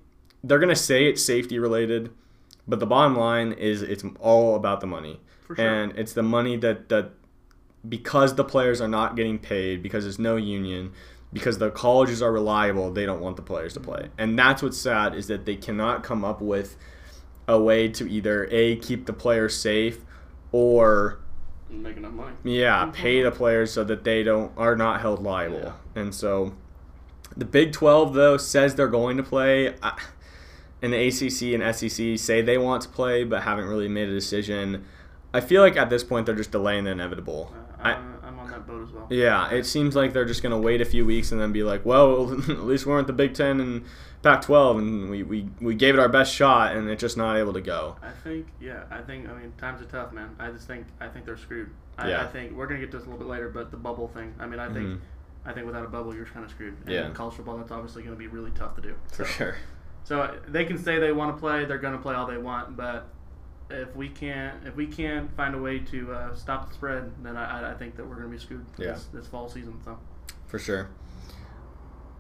[0.45, 2.11] they're gonna say it's safety related,
[2.67, 5.67] but the bottom line is it's all about the money, For sure.
[5.67, 7.13] and it's the money that that
[7.89, 10.93] because the players are not getting paid because there's no union.
[11.31, 14.79] Because the colleges are reliable, they don't want the players to play, and that's what's
[14.79, 16.79] sad is that they cannot come up with
[17.49, 20.05] a way to either a keep the players safe
[20.53, 21.19] or
[21.71, 22.35] Make enough money.
[22.45, 25.75] yeah, pay the players so that they don't are not held liable.
[25.95, 26.55] And so
[27.37, 29.75] the Big 12 though says they're going to play
[30.81, 34.13] and the ACC and SEC say they want to play but haven't really made a
[34.13, 34.85] decision.
[35.35, 37.53] I feel like at this point they're just delaying the inevitable.
[37.55, 38.18] Uh, I, I'm, I'm on
[38.59, 39.07] that boat as well.
[39.11, 41.63] yeah, it seems like they're just going to wait a few weeks and then be
[41.63, 43.85] like, well, at least we weren't the Big 10 and
[44.23, 47.37] Pac 12 and we, we, we gave it our best shot and it's just not
[47.37, 47.97] able to go.
[48.03, 50.35] I think, yeah, I think, I mean, times are tough, man.
[50.39, 51.71] I just think, I think they're screwed.
[51.97, 52.23] I, Yeah.
[52.23, 54.35] I think we're gonna get to this a little bit later, but the bubble thing.
[54.39, 54.99] I mean, I think, Mhm.
[55.47, 56.77] I think without a bubble, you're kind of screwed.
[56.85, 57.11] And Yeah.
[57.11, 58.95] college football, that's obviously gonna be really tough to do.
[59.13, 59.55] For So, sure.
[60.05, 63.07] so they can say they want to play, they're gonna play all they want, but
[63.71, 67.37] if we can't if we can't find a way to uh, stop the spread, then
[67.37, 68.93] I, I- I think that we're gonna be screwed Yeah.
[68.93, 69.81] this, this fall season.
[69.85, 69.99] So
[70.47, 70.89] for sure.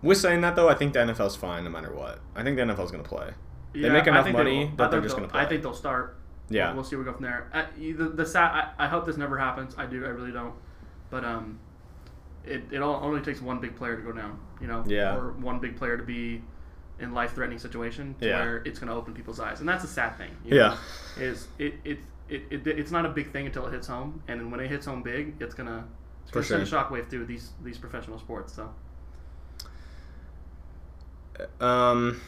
[0.03, 2.21] With saying that though, I think the NFL's fine no matter what.
[2.37, 3.31] I think the NFL's gonna play.
[3.73, 5.41] They make enough they money that they're just gonna play.
[5.41, 6.17] I think they'll start.
[6.51, 6.69] Yeah.
[6.69, 7.51] we'll, we'll see where we go from there.
[7.53, 9.75] Uh, the the sad, I, I hope this never happens.
[9.77, 10.05] I do.
[10.05, 10.55] I really don't.
[11.11, 11.59] But um,
[12.45, 14.39] it it all, only takes one big player to go down.
[14.61, 14.85] You know.
[14.87, 15.17] Yeah.
[15.17, 16.43] Or one big player to be
[17.01, 18.41] in life threatening situation to Yeah.
[18.41, 20.31] where it's going to open people's eyes, and that's a sad thing.
[20.45, 20.77] you Yeah.
[21.17, 24.23] know, is it it, it it it's not a big thing until it hits home,
[24.29, 25.85] and then when it hits home big, it's gonna
[26.23, 28.53] it's For gonna send a shockwave through these these professional sports.
[28.53, 28.71] So
[31.61, 32.21] Um,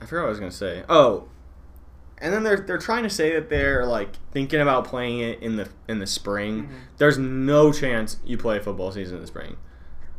[0.00, 0.84] I forgot what I was gonna say.
[0.88, 1.28] Oh,
[2.18, 5.56] and then they're they're trying to say that they're like thinking about playing it in
[5.56, 6.64] the in the spring.
[6.68, 6.70] Mhm.
[6.98, 9.56] There's no chance you play football season in the spring.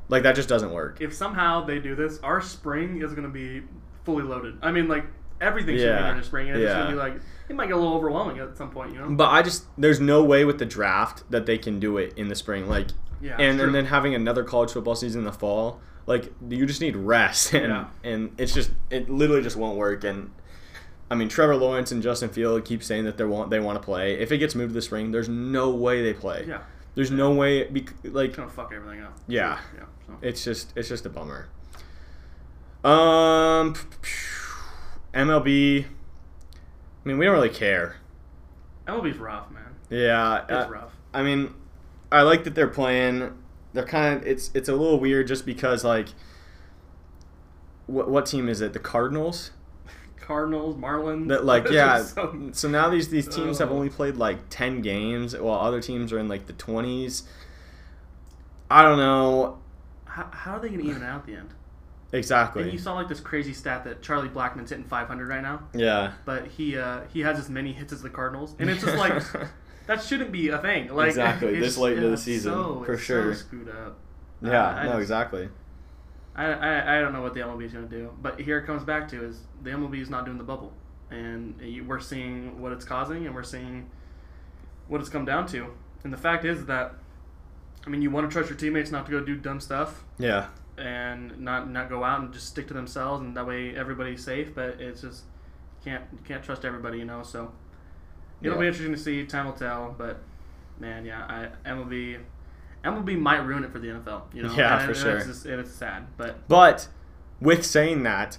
[0.10, 0.98] Like that just doesn't work.
[1.02, 3.64] if somehow they do this, our spring is gonna be
[4.04, 4.58] fully loaded.
[4.62, 5.06] I mean, like
[5.42, 6.02] everything should be Yeah.
[6.04, 6.78] there in the spring, and it's Yeah.
[6.80, 7.16] gonna be like
[7.50, 8.94] it might get a little overwhelming at some point.
[8.94, 9.10] You know.
[9.10, 12.28] But I just there's no way with the draft that they can do it in
[12.28, 12.68] the spring.
[12.68, 12.88] Like
[13.22, 13.36] Yeah.
[13.40, 15.82] and and then having another college football season in the fall.
[16.08, 17.86] Like you just need rest and Yeah.
[18.04, 20.32] and it's just it literally just won't work and.
[21.10, 23.86] I mean, Trevor Lawrence and Justin Field keep saying that they want they want to
[23.86, 24.14] play.
[24.20, 26.46] If it gets moved to the spring, there's no way they play.
[26.48, 26.62] yeah,
[26.96, 29.18] There's no way, bec- like it's gonna fuck everything up.
[29.28, 29.60] Yeah.
[29.76, 29.84] Yeah.
[30.08, 30.14] So.
[30.22, 31.50] it's just it's just a bummer.
[32.84, 33.74] Um,
[35.14, 35.86] MLB.
[35.86, 37.98] I mean, we don't really care.
[38.88, 39.64] MLB's rough, man.
[39.90, 40.94] Yeah, It's uh, rough.
[41.14, 41.54] I mean,
[42.12, 43.38] I like that they're playing.
[43.74, 46.08] They're kind of it's it's a little weird just because like,
[47.88, 48.74] what what team is it?
[48.74, 49.52] The Cardinals.
[50.26, 51.28] Cardinals, Marlins.
[51.28, 52.02] That like yeah.
[52.04, 56.12] so- So now these these teams have only played like ten games, while other teams
[56.12, 57.24] are in like the twenties.
[58.70, 59.60] I don't know
[60.06, 61.50] how, how are they gonna even out at the end?
[62.12, 62.64] exactly.
[62.64, 66.14] And you saw like this crazy stat that Charlie Blackmon's hitting 500 right now, yeah.
[66.24, 69.22] but he uh, he has as many hits as the Cardinals, and it's just like
[69.88, 70.88] that shouldn't be a thing.
[70.94, 73.34] Like Exactly, this late into the season, so, for sure.
[73.34, 74.00] So screwed up.
[74.42, 75.50] Yeah, I no, just- exactly.
[76.36, 78.66] I, I, I don't know what the MLB is going to do, but here it
[78.66, 80.74] comes back to is the MLB is not doing the bubble,
[81.10, 83.90] and you- we're seeing what it's causing, and we're seeing
[84.88, 85.68] what it's come down to.
[86.04, 86.94] And the fact is that,
[87.86, 90.48] I mean, you want to trust your teammates not to go do dumb stuff Yeah,
[90.78, 94.54] and not not go out and just stick to themselves, and that way everybody's safe.
[94.54, 95.24] But it's just
[95.84, 97.24] can't you can't trust everybody, you know.
[97.24, 97.52] So
[98.42, 98.62] it'll Yeah.
[98.62, 99.26] be interesting to see.
[99.26, 100.22] Time will tell, but
[100.80, 101.26] man, yeah,
[101.66, 102.20] I, MLB.
[102.86, 104.54] MLB might ruin it for the NFL, you know.
[104.56, 105.18] Yeah, and, for and sure.
[105.18, 106.88] It's, just, and it's sad, but but
[107.42, 108.38] with saying that,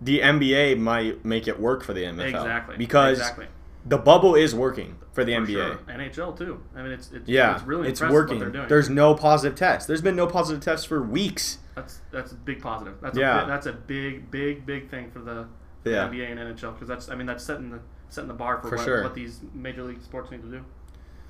[0.00, 2.76] the NBA might make it work for the NFL Exactly.
[2.76, 3.46] because exactly.
[3.84, 5.46] the bubble is working for the For NBA.
[5.52, 5.78] sure.
[5.88, 6.62] NHL too.
[6.74, 8.36] I mean, it's it's, Yeah, it's really it's working.
[8.38, 8.68] what they're doing.
[8.68, 9.86] There's no positive tests.
[9.86, 11.58] There's been no positive tests for weeks.
[11.74, 12.94] that's that's a big positive.
[13.00, 13.44] That's Yeah.
[13.44, 15.46] a, that's a big big big thing for the,
[15.82, 16.06] for Yeah.
[16.08, 18.68] the NBA and NHL because that's I mean that's setting the setting the bar for,
[18.70, 19.02] For what, sure.
[19.04, 20.64] what these major league sports need to do.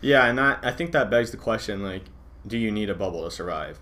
[0.02, 2.04] Yeah, and that, I think that begs the question: like,
[2.46, 3.78] do you need a bubble to survive?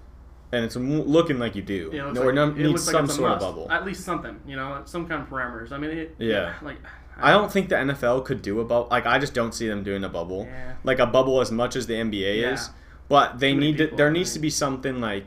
[0.50, 1.90] And it's looking like you do.
[1.92, 3.44] You know, it's no, like, no, it need looks like some a sort must.
[3.44, 3.70] of bubble.
[3.70, 5.72] At least something, you know, some kind of parameters.
[5.72, 6.54] I mean, it, Yeah.
[6.62, 6.78] like
[7.20, 8.88] I don't think the NFL could do a bubble.
[8.90, 10.46] Like, I just don't see them doing a bubble.
[10.48, 10.74] Yeah.
[10.84, 12.52] Like a bubble as much as the NBA Yeah.
[12.54, 12.70] is.
[13.08, 13.88] But they need to.
[13.88, 15.26] There needs to be something like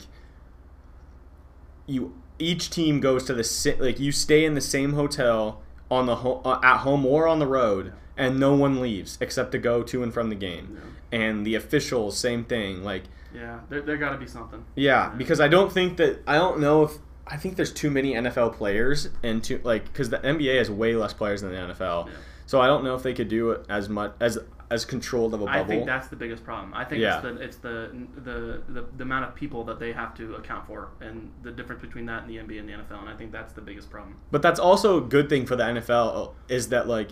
[1.86, 2.14] you.
[2.38, 6.40] Each team goes to the like you stay in the same hotel on the ho-
[6.44, 10.02] uh, at home or on the road, and no one leaves except to go to
[10.02, 10.78] and from the game.
[11.12, 12.82] And the officials, same thing.
[12.82, 14.64] Like Yeah, there there got to be something.
[14.74, 16.92] yeah, because I don't think that I don't know if
[17.26, 20.94] I think there's too many NFL players and too like because the NBA has way
[20.96, 22.12] less players than the NFL, Yeah.
[22.46, 24.38] so I don't know if they could do it as much as
[24.70, 25.60] as controlled of a bubble.
[25.60, 26.72] I think that's the biggest problem.
[26.72, 27.16] I think Yeah.
[27.16, 30.66] it's, the, it's the, the the the amount of people that they have to account
[30.66, 33.00] for, and the difference between that and the NBA and the NFL.
[33.00, 34.16] And I think that's the biggest problem.
[34.30, 37.08] But that's also a good thing for the NFL uh, is that like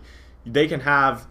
[0.46, 1.26] they can have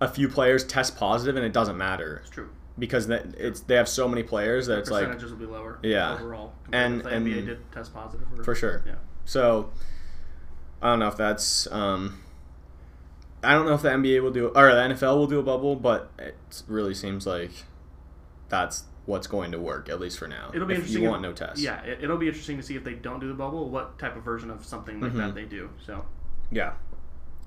[0.00, 2.50] a few players test positive and it doesn't matter It's true.
[2.78, 5.78] Because it's they have so many players that it's like Percentages will be lower.
[5.82, 6.14] Yeah.
[6.14, 8.26] Overall, And- if the NBA did test positive.
[8.38, 8.82] Or, for sure.
[8.86, 8.94] Yeah.
[9.24, 9.70] So
[10.82, 12.20] I don't know if that's um
[13.42, 15.76] I don't know if the NBA will do or the NFL will do a bubble,
[15.76, 16.36] but it
[16.68, 17.50] really seems like
[18.48, 20.50] that's what's going to work at least for now.
[20.52, 21.02] It'll be if interesting.
[21.02, 21.62] You if- want no tests.
[21.62, 24.16] Yeah, it, it'll be interesting to see if they don't do the bubble, what type
[24.16, 25.16] of version of something like Mhm.
[25.18, 25.70] that they do.
[25.84, 26.04] So
[26.50, 26.72] Yeah.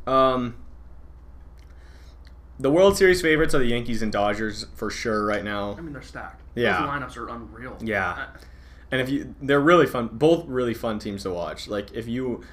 [0.07, 0.55] Um.
[2.59, 5.75] The World Series favorites are the Yankees and Dodgers for sure right now.
[5.77, 6.41] I mean, they're stacked.
[6.55, 6.79] Yeah.
[6.81, 7.77] Those lineups are unreal.
[7.81, 8.11] Yeah.
[8.11, 8.25] I-
[8.91, 10.09] And if you, they're really fun.
[10.11, 11.67] Both really fun teams to watch.
[11.67, 12.43] Like if you,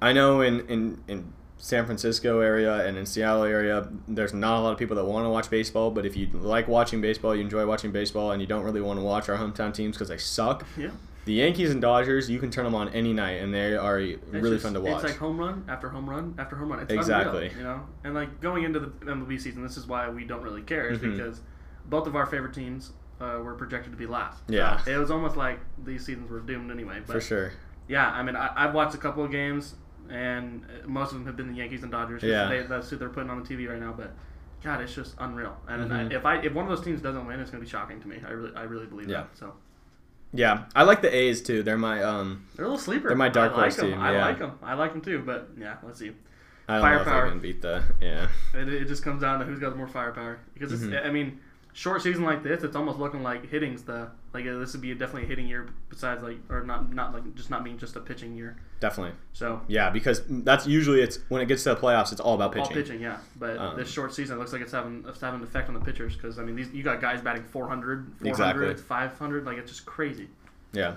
[0.00, 4.60] I know in in in San Francisco area and in Seattle area, there's not a
[4.60, 5.90] lot of people that want to watch baseball.
[5.90, 8.98] But if you like watching baseball, you enjoy watching baseball, and you don't really want
[9.00, 10.66] to watch our hometown teams because they suck.
[10.76, 10.90] yeah.
[11.26, 14.22] The Yankees and Dodgers, you can turn them on any night, and they are It's
[14.32, 15.02] really just- fun to watch.
[15.02, 16.78] It's like home run after home run after home run.
[16.80, 17.46] It's Exactly.
[17.48, 17.86] unreal, you know.
[18.04, 20.98] And like going into the MLB season, this is why we don't really care, is
[21.00, 21.12] Mhm.
[21.16, 21.40] because
[21.84, 24.42] both of our favorite teams uh, were projected to be last.
[24.46, 24.76] Yeah.
[24.76, 27.00] So it was almost like these seasons were doomed anyway.
[27.06, 27.52] But For sure.
[27.88, 29.74] yeah, I mean, I, I've watched a couple of games,
[30.10, 32.22] and most of them have been the Yankees and Dodgers.
[32.22, 32.46] Yeah.
[32.48, 33.94] they, that's who they're putting on the TV right now.
[33.96, 34.12] But
[34.62, 35.56] God, it's just unreal.
[35.66, 36.12] And Mhm.
[36.12, 38.00] I, if I if one of those teams doesn't win, it's going to be shocking
[38.00, 38.20] to me.
[38.26, 39.22] I really I really believe Yeah.
[39.22, 39.36] that.
[39.36, 39.54] So
[40.32, 41.62] Yeah, I like the A's too.
[41.62, 42.46] They're my um.
[42.56, 43.08] they're a little sleeper.
[43.08, 43.90] They're my dark I like horse them.
[43.92, 44.24] team, I yeah.
[44.26, 44.58] like them.
[44.62, 45.22] I like them too.
[45.24, 46.12] But yeah, let's see.
[46.68, 47.24] I don't know if Firepower.
[47.26, 48.28] they can beat the yeah.
[48.54, 50.40] It, it just comes down to who's got more firepower.
[50.52, 51.06] Because it's, Mhm.
[51.06, 51.38] I mean,
[51.72, 54.92] short season like this, it's almost looking like hitting's the like uh, this would be
[54.94, 55.68] definitely a hitting year.
[55.88, 58.56] Besides like or not not like just not being just a pitching year.
[58.80, 59.14] Definitely.
[59.32, 62.52] So Yeah, because that's usually it's when it gets to the playoffs, it's all about
[62.52, 62.66] pitching.
[62.68, 63.18] all pitching, yeah.
[63.36, 65.74] But Um, this short season it looks like it's having it's having an effect on
[65.74, 68.74] the pitchers because I mean these you got guys batting 400, 400, Exactly.
[68.74, 70.28] 500, like it's just crazy.
[70.72, 70.96] Yeah.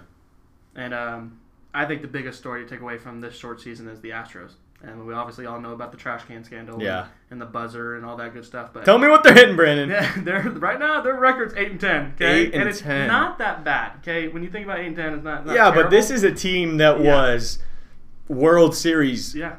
[0.76, 1.40] And um,
[1.74, 4.54] I think the biggest story to take away from this short season is the Astros.
[4.82, 7.02] And we obviously all know about the trash can scandal Yeah.
[7.02, 8.72] and, and the buzzer and all that good stuff.
[8.72, 9.90] But Tell me what they're hitting, Brandon.
[9.90, 12.14] Yeah, they're right now their record's eight and ten.
[12.16, 13.08] Okay, Eight and it's 10.
[13.08, 13.98] not that bad.
[14.00, 15.46] Okay, when you think about eight and ten, it's not.
[15.46, 17.12] not yeah, but this is a team that Yeah.
[17.12, 17.60] was
[18.30, 19.36] World Series.
[19.36, 19.56] yeah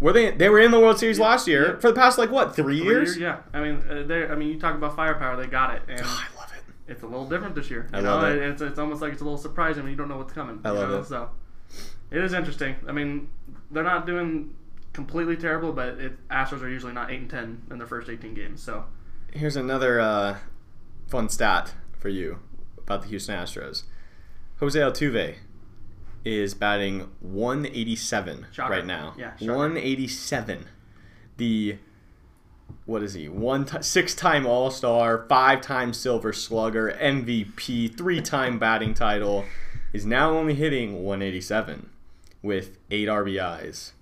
[0.00, 0.32] Were they?
[0.32, 1.24] They were in the World Series Yeah.
[1.26, 1.78] last year Yeah.
[1.78, 3.16] for the past like what three, Three years?
[3.16, 4.26] Yeah, I mean, uh, they.
[4.26, 6.64] I mean, you talk about firepower, they got it, and Oh, I love it.
[6.92, 7.88] it's a little different this year.
[7.92, 8.28] I love know?
[8.30, 8.38] it.
[8.42, 10.58] It's it's almost like it's a little surprising when you don't know what's coming.
[10.64, 10.98] I love know?
[10.98, 11.06] it.
[11.06, 11.30] So
[12.10, 12.76] it is interesting.
[12.88, 13.28] I mean,
[13.70, 14.54] they're not doing
[14.92, 18.34] completely terrible, but it, Astros are usually not eight and ten in their first eighteen
[18.34, 18.62] games.
[18.62, 18.84] So
[19.32, 20.38] Here's another uh,
[21.08, 22.38] fun stat for you
[22.78, 23.82] about the Houston Astros.
[24.60, 25.34] Jose Altuve
[26.24, 28.72] is batting 187 Shocker.
[28.72, 29.14] right now.
[29.18, 29.52] Yeah, shocker.
[29.54, 30.66] 187.
[31.36, 31.78] The
[32.84, 33.28] what is he?
[33.28, 39.44] One t- six-time All-Star, five-time Silver Slugger, MVP, three-time batting title,
[39.96, 41.88] is now only hitting 187
[42.42, 43.92] with eight RBIs.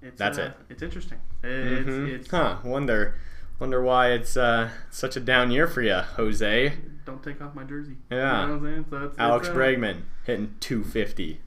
[0.00, 0.52] it's That's uh, it.
[0.70, 1.18] It's interesting.
[1.42, 2.08] It's, Mhm.
[2.08, 2.58] it's huh.
[2.64, 3.16] Wonder,
[3.58, 6.72] wonder why it's uh, such a down year for you, Jose.
[7.04, 7.96] don't take off my jersey.
[8.10, 8.42] Yeah.
[8.42, 8.86] you know what I'm saying.
[8.90, 11.40] So Alex uh, Bregman hitting 250.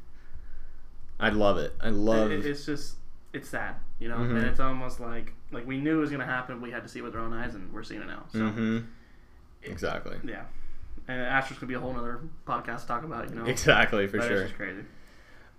[1.20, 1.76] I love it.
[1.80, 2.32] I love.
[2.32, 2.96] It, it's just
[3.32, 4.38] it's sad, you know, Mhm.
[4.38, 6.60] and it's almost like like we knew it was gonna happen.
[6.62, 8.26] We had to see it with our own eyes, and we're seeing it now.
[8.34, 8.80] So hmm
[9.64, 10.18] Exactly.
[10.26, 10.44] yeah,
[11.08, 13.46] and Astros could be a whole other podcast to talk about, you know.
[13.46, 14.42] Exactly for but sure.
[14.42, 14.82] It's just crazy.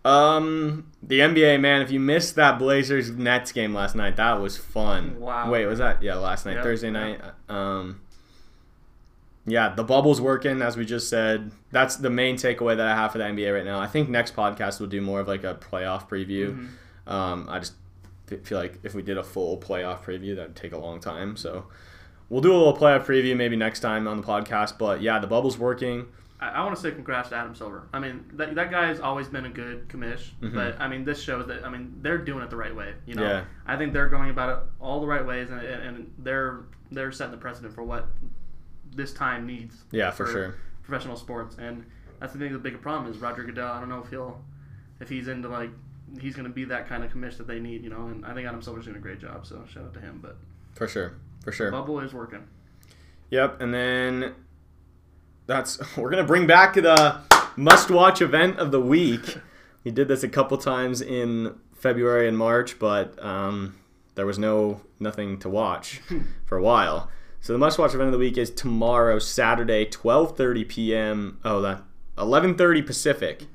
[0.04, 1.80] Um, the NBA man.
[1.82, 5.20] If you missed that Blazers Nets game last night, that was fun.
[5.20, 5.50] Wow.
[5.50, 6.94] Wait, was that yeah last night, Yep, Thursday yep.
[6.94, 7.20] night?
[7.48, 8.00] Um.
[9.44, 11.50] Yeah, the bubble's working as we just said.
[11.70, 13.80] That's the main takeaway that I have for the NBA right now.
[13.80, 16.68] I think next podcast we'll do more of like a playoff preview.
[17.06, 17.12] Mhm.
[17.12, 17.74] Um, I just
[18.44, 21.36] feel like if we did a full playoff preview, that'd take a long time.
[21.36, 21.66] So
[22.32, 24.78] we'll do a little playoff preview maybe next time on the podcast.
[24.78, 26.06] But yeah, the bubble's working.
[26.40, 27.88] I, I want to say congrats to Adam Silver.
[27.92, 30.54] I mean, that, that guy has always been a good commish, Mhm.
[30.54, 32.94] but I mean, this shows that I mean they're doing it the right way.
[33.06, 33.44] You know, Yeah.
[33.66, 37.30] I think they're going about it all the right ways, and, and, they're they're setting
[37.32, 38.08] the precedent for what
[38.94, 39.84] this time needs.
[39.90, 40.54] Yeah, for sure.
[40.82, 41.84] Professional sports, and
[42.18, 42.52] that's the thing.
[42.52, 43.70] The bigger problem is Roger Goodell.
[43.70, 44.42] I don't know if he'll
[45.00, 45.70] if he's into like
[46.20, 47.84] he's going to be that kind of commish that they need.
[47.84, 49.46] You know, and I think Adam Silver's doing a great job.
[49.46, 50.18] So shout out to him.
[50.22, 50.36] But
[50.74, 51.14] For sure.
[51.44, 51.70] For sure.
[51.70, 52.46] bubble is working.
[53.30, 54.34] Yep, and then
[55.46, 57.20] that's we're gonna bring back the
[57.56, 59.38] must-watch event of the week.
[59.84, 63.74] We did this a couple times in February and March, but um,
[64.14, 66.00] there was no nothing to watch
[66.46, 67.10] for a while.
[67.40, 71.40] So the must-watch event of the week is tomorrow, Saturday, 12:30 p.m.
[71.44, 71.82] Oh, that
[72.16, 73.46] 11:30 Pacific.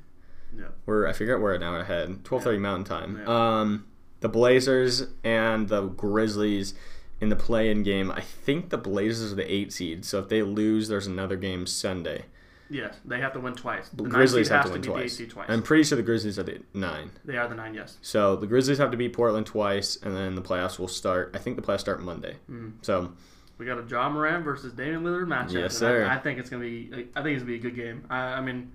[0.54, 0.66] Yeah.
[0.84, 2.24] We're I forget we're an hour ahead.
[2.24, 3.18] 12:30 Mountain Time.
[3.18, 3.60] Yeah.
[3.60, 3.86] Um,
[4.20, 6.74] the Blazers and the Grizzlies
[7.20, 8.10] in the play-in game.
[8.10, 10.04] I think the Blazers are the eight seed.
[10.04, 12.24] So if they lose, there's another game Sunday.
[12.70, 13.88] Yes, they have to win twice.
[13.88, 15.22] The Grizzlies have has to win eight twice.
[15.28, 15.46] twice.
[15.48, 17.10] I'm pretty sure the Grizzlies are the nine.
[17.24, 17.72] they are the nine.
[17.74, 17.96] Yes.
[18.02, 21.30] So the Grizzlies have to beat Portland twice, and then the playoffs will start.
[21.34, 22.36] I think the playoffs start Monday.
[22.50, 22.72] Mm.
[22.82, 23.12] So
[23.56, 25.52] We got a Ja Morant versus Damian Lillard matchup.
[25.54, 26.04] Yes, sir.
[26.04, 26.90] I, I think it's gonna be.
[27.16, 28.04] I think it's gonna be a good game.
[28.10, 28.70] I, I mean,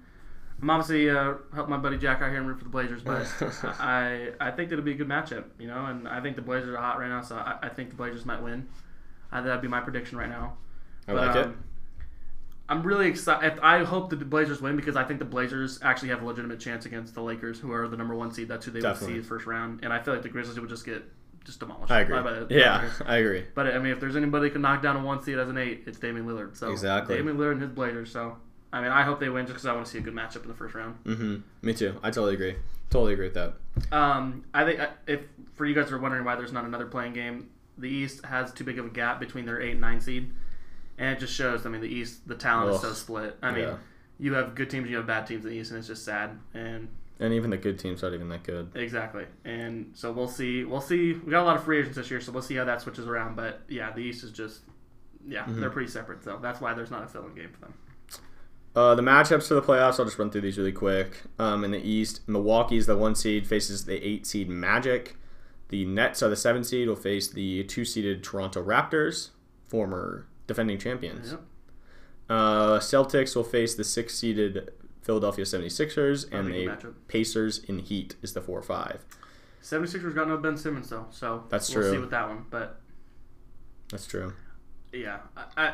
[0.63, 3.27] I'm obviously uh, help my buddy Jack out here and root for the Blazers, but
[3.81, 5.43] I I think it'll be a good matchup.
[5.59, 7.89] You know, and I think the Blazers are hot right now, so I, I think
[7.89, 8.69] the Blazers might win.
[9.29, 10.53] Uh, that'd be my prediction right now.
[11.05, 11.45] I But, like it.
[11.47, 11.63] um,
[12.69, 13.59] I'm really excited.
[13.61, 16.61] I hope that the Blazers win because I think the Blazers actually have a legitimate
[16.61, 18.47] chance against the Lakers, who are the number one seed.
[18.47, 19.15] That's who they Definitely.
[19.17, 21.03] would see first round, and I feel like the Grizzlies would just get
[21.43, 21.91] just demolished.
[21.91, 22.21] I agree.
[22.21, 22.89] by the- Yeah.
[23.05, 23.43] I agree.
[23.53, 25.57] But I mean, if there's anybody who can knock down a one seed as an
[25.57, 26.55] eight, it's Damian Lillard.
[26.55, 27.17] So Exactly.
[27.17, 28.09] Damian Lillard and his Blazers.
[28.13, 28.37] So
[28.73, 30.41] I mean, I hope they win just because I want to see a good matchup
[30.41, 30.95] in the first round.
[31.05, 31.95] hmm Me too.
[32.03, 32.55] I totally agree.
[32.89, 33.53] Totally agree with that.
[33.95, 35.21] Um, I think uh, if
[35.53, 38.63] for you guys are wondering why there's not another play-in game, the East has too
[38.63, 40.31] big of a gap between their eight and nine seed,
[40.97, 41.65] and it just shows.
[41.65, 43.37] I mean, the East, the talent is so split.
[43.41, 43.75] I mean, Yeah.
[44.19, 46.37] you have good teams, you have bad teams in the East, and it's just sad.
[46.53, 46.87] And
[47.19, 48.71] And even the good teams aren't even that good.
[48.75, 50.63] exactly, and so we'll see.
[50.65, 51.13] We'll see.
[51.13, 53.07] We got a lot of free agents this year, so we'll see how that switches
[53.07, 53.35] around.
[53.35, 54.61] But yeah, the East is just
[55.25, 55.61] yeah, Mm-hmm.
[55.61, 56.23] they're pretty separate.
[56.23, 57.73] So that's why there's not a filling game for them.
[58.75, 61.23] Uh, the matchups for the playoffs, I'll just run through these really quick.
[61.37, 65.15] Um, in the East, Milwaukee's the one seed faces the eight seed Magic.
[65.69, 69.29] The Nets are the seven seed will face the two seeded Toronto Raptors,
[69.67, 71.31] former defending champions.
[71.31, 71.41] Yep.
[72.29, 74.71] Uh, Celtics will face the six seeded
[75.03, 76.93] Philadelphia 76ers, and the matchup.
[77.07, 79.05] Pacers in Heat is the 4 5.
[79.61, 81.91] 76ers got no Ben Simmons though, so That's we'll true.
[81.91, 82.45] see with that one.
[82.49, 82.79] But
[83.89, 84.33] That's true.
[84.91, 85.73] yeah, I, I,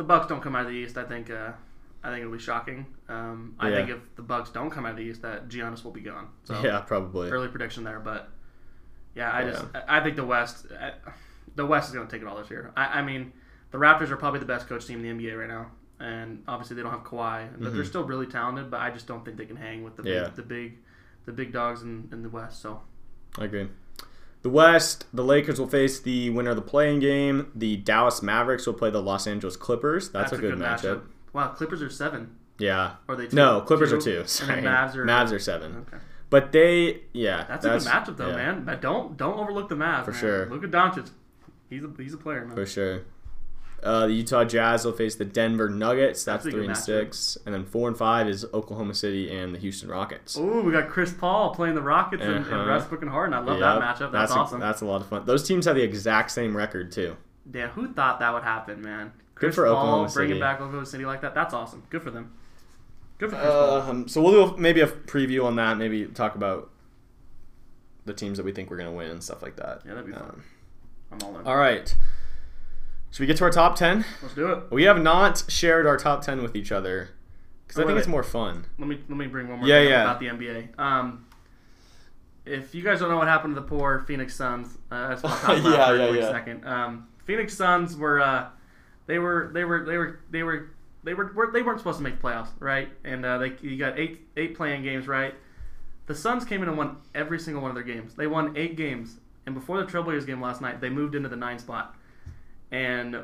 [0.00, 0.96] the Bucks don't come out of the East.
[0.96, 1.52] I think uh,
[2.02, 2.86] I think it'll be shocking.
[3.10, 3.76] Um, I Yeah.
[3.76, 6.28] think if the Bucks don't come out of the East, that Giannis will be gone.
[6.44, 7.30] So yeah, probably.
[7.30, 8.30] early prediction there, but
[9.14, 9.82] yeah, I just Yeah.
[9.86, 10.92] I I think the West, I,
[11.54, 12.72] the West is going to take it all this year.
[12.76, 13.32] I, I mean,
[13.72, 16.76] the Raptors are probably the best coach team in the NBA right now, and obviously
[16.76, 18.70] they don't have Kawhi, but they're still really talented.
[18.70, 20.12] But I just don't think they can hang with the Mm-hmm.
[20.12, 20.24] Yeah.
[20.28, 20.78] big, the big,
[21.26, 22.62] the big dogs in, in the West.
[22.62, 22.80] So
[23.38, 23.68] I agree.
[24.42, 27.52] The West, the Lakers will face the winner of the play-in game.
[27.54, 30.10] The Dallas Mavericks will play the Los Angeles Clippers.
[30.10, 31.02] That's, a, good, matchup.
[31.32, 32.36] Wow, Clippers are seven.
[32.58, 32.94] Yeah.
[33.06, 33.36] Or are they two?
[33.36, 34.26] No, Clippers are two.
[34.26, 34.62] Sorry.
[34.62, 35.84] then Mavs are Mavs are seven.
[35.88, 36.02] Okay.
[36.30, 38.78] But they, yeah, That's, a good matchup though, yeah, man.
[38.80, 40.04] Don't don't overlook the Mavs.
[40.04, 40.20] For man.
[40.20, 40.46] sure.
[40.46, 41.10] Look at Doncic.
[41.68, 42.54] He's a he's a player, man.
[42.54, 43.02] For sure.
[43.82, 46.22] Uh, the Utah Jazz will face the Denver Nuggets.
[46.24, 46.82] That's, That's three and matchup.
[46.82, 50.36] six, and then four and five is Oklahoma City and the Houston Rockets.
[50.38, 52.54] Oh, we got Chris Paul playing the Rockets and, Uh-huh.
[52.56, 53.32] and Westbrook and Harden.
[53.34, 53.60] I love Yep.
[53.60, 54.12] that matchup.
[54.12, 54.60] That's, a- awesome.
[54.60, 55.24] that's a lot of fun.
[55.24, 57.16] Those teams have the exact same record too.
[57.52, 59.12] Yeah, who thought that would happen, man?
[59.34, 60.40] Chris for Paul Oklahoma bringing City.
[60.40, 61.34] back Oklahoma City like that.
[61.34, 61.82] That's awesome.
[61.88, 62.32] Good for them.
[63.16, 63.80] Good for Chris Paul.
[63.80, 65.78] Um, so we'll do maybe a preview on that.
[65.78, 66.70] Maybe talk about
[68.04, 69.82] the teams that we think we're gonna win and stuff like that.
[69.86, 70.22] Yeah, that'd be fun.
[70.22, 70.42] Um,
[71.12, 71.46] I'm all in.
[71.46, 71.94] all right.
[73.10, 74.04] Should we get to our top ten?
[74.22, 74.64] Let's do it.
[74.70, 77.10] We have not shared our top ten with each other
[77.66, 78.66] because I Oh, think wait, it's more fun.
[78.78, 80.02] Let me let me bring one more Yeah, yeah.
[80.02, 80.78] about the NBA.
[80.78, 81.26] Um,
[82.46, 85.20] if you guys don't know what happened to the poor Phoenix Suns, uh, I want
[85.20, 86.30] to talk about Yeah, for yeah, a quick yeah.
[86.30, 86.64] second.
[86.66, 88.46] Um, Phoenix Suns were uh,
[89.06, 90.70] they were they were they were they were
[91.02, 92.88] they were, were they weren't supposed to make the playoffs, right?
[93.04, 95.34] And uh, they you got eight eight playing games, right?
[96.06, 98.14] The Suns came in and won every single one of their games.
[98.14, 101.36] They won eight games, and before the Trailblazers game last night, they moved into the
[101.36, 101.94] nine spot,
[102.70, 103.18] and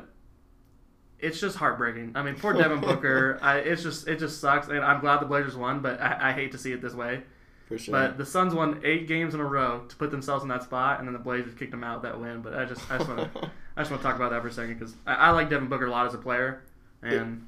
[1.19, 2.11] it's just heartbreaking.
[2.15, 3.39] I mean, poor Devin Booker.
[3.41, 6.33] I, it's just it just sucks, and I'm glad the Blazers won, but I, I
[6.33, 7.23] hate to see it this way.
[7.67, 7.91] For sure.
[7.91, 10.99] But the Suns won eight games in a row to put themselves in that spot,
[10.99, 12.41] and then the Blazers kicked them out that win.
[12.41, 14.47] But I just I just want to I just want to talk about that for
[14.47, 16.63] a second because I, I like Devin Booker a lot as a player,
[17.01, 17.47] and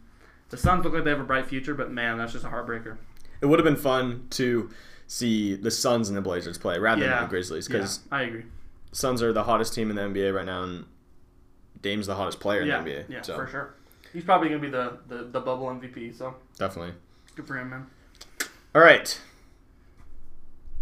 [0.50, 1.74] the Suns look like they have a bright future.
[1.76, 2.98] But man, that's just a heartbreaker.
[3.42, 4.70] it would have been fun to
[5.08, 7.16] see the Suns and the Blazers play rather Yeah.
[7.16, 8.44] than the Grizzlies Yeah, because I agree.
[8.92, 10.86] Suns are the hottest team in the NBA right now, and
[11.82, 13.06] Dame's the hottest player in the NBA.
[13.10, 13.74] yeah, so for sure.
[14.14, 16.18] He's probably gonna be the, the, the bubble MVP.
[16.18, 16.94] So definitely.
[17.36, 17.88] good for him, man.
[18.76, 19.20] All right,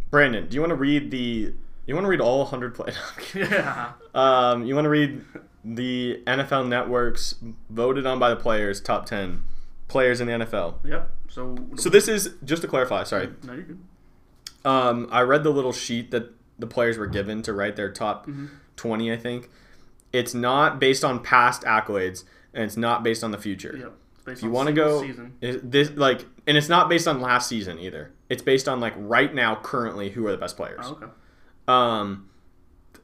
[0.09, 1.53] Brandon, do you want to read the?
[1.85, 2.91] You want to read all 100 play?
[3.35, 3.93] yeah.
[4.13, 5.23] um, you want to read
[5.63, 7.35] the NFL Network's
[7.69, 9.43] voted on by the players top 10
[9.87, 10.75] players in the NFL.
[10.83, 11.11] Yep.
[11.29, 13.03] So So this is just to clarify.
[13.03, 13.79] Sorry, No, you're good.
[14.65, 18.27] um, I read the little sheet that the players were given to write their top
[18.27, 18.47] Mm-hmm.
[18.75, 19.11] 20.
[19.11, 19.49] I think
[20.13, 23.75] it's not based on past accolades, and it's not based on the future.
[23.77, 23.93] Yep.
[24.25, 25.33] Based If you want to go, season.
[25.39, 28.11] this like, and it's not based on last season either.
[28.29, 30.79] It's based on like right now, currently, who are the best players.
[30.83, 31.05] Oh, okay.
[31.67, 32.29] Um,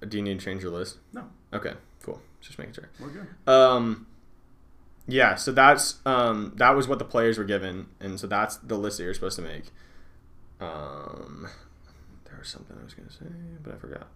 [0.07, 0.97] do you need to change your list?
[1.13, 1.23] No,
[1.53, 2.21] Okay, cool.
[2.41, 2.89] Just making sure.
[2.99, 3.27] we're good.
[3.49, 4.07] Um,
[5.07, 5.35] yeah.
[5.35, 8.97] So that's um that was what the players were given, and so that's the list
[8.97, 9.65] that you're supposed to make.
[10.59, 11.47] Um,
[12.25, 13.25] there was something I was gonna say,
[13.63, 14.07] but I forgot.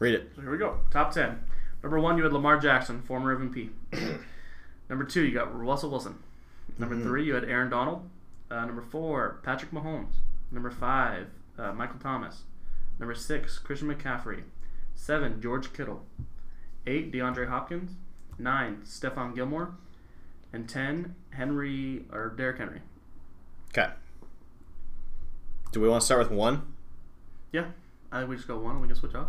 [0.00, 0.32] Read it.
[0.34, 0.80] So here we go.
[0.90, 1.38] Top 10.
[1.82, 3.70] Number one, you had Lamar Jackson, former MVP.
[4.88, 6.18] Number two, you got Russell Wilson.
[6.78, 7.02] Number Mhm.
[7.04, 8.08] three, you had Aaron Donald.
[8.50, 10.14] Uh, number four, Patrick Mahomes.
[10.50, 12.42] Number five, uh, Michael Thomas.
[12.98, 14.42] Number six, Christian McCaffrey.
[14.96, 16.04] Seven, George Kittle.
[16.86, 17.92] Eight, DeAndre Hopkins.
[18.38, 19.76] Nine, Stephon Gilmore.
[20.52, 22.80] And ten, Henry or Derrick Henry.
[23.68, 23.90] Okay.
[25.70, 26.74] Do we want to start with one?
[27.52, 27.66] Yeah,
[28.10, 29.28] I think we just go one and we can switch off.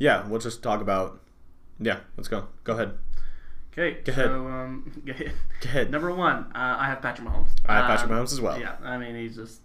[0.00, 1.20] Yeah, we'll just talk about.
[1.78, 2.48] Yeah, let's go.
[2.64, 2.94] Go ahead.
[3.72, 4.26] Okay, Go ahead.
[4.26, 5.12] so um, Go
[5.64, 5.90] ahead.
[5.92, 7.50] number one, uh, I have Patrick Mahomes.
[7.64, 8.58] I have Patrick Um, Mahomes as well.
[8.58, 9.60] Yeah, I mean he's just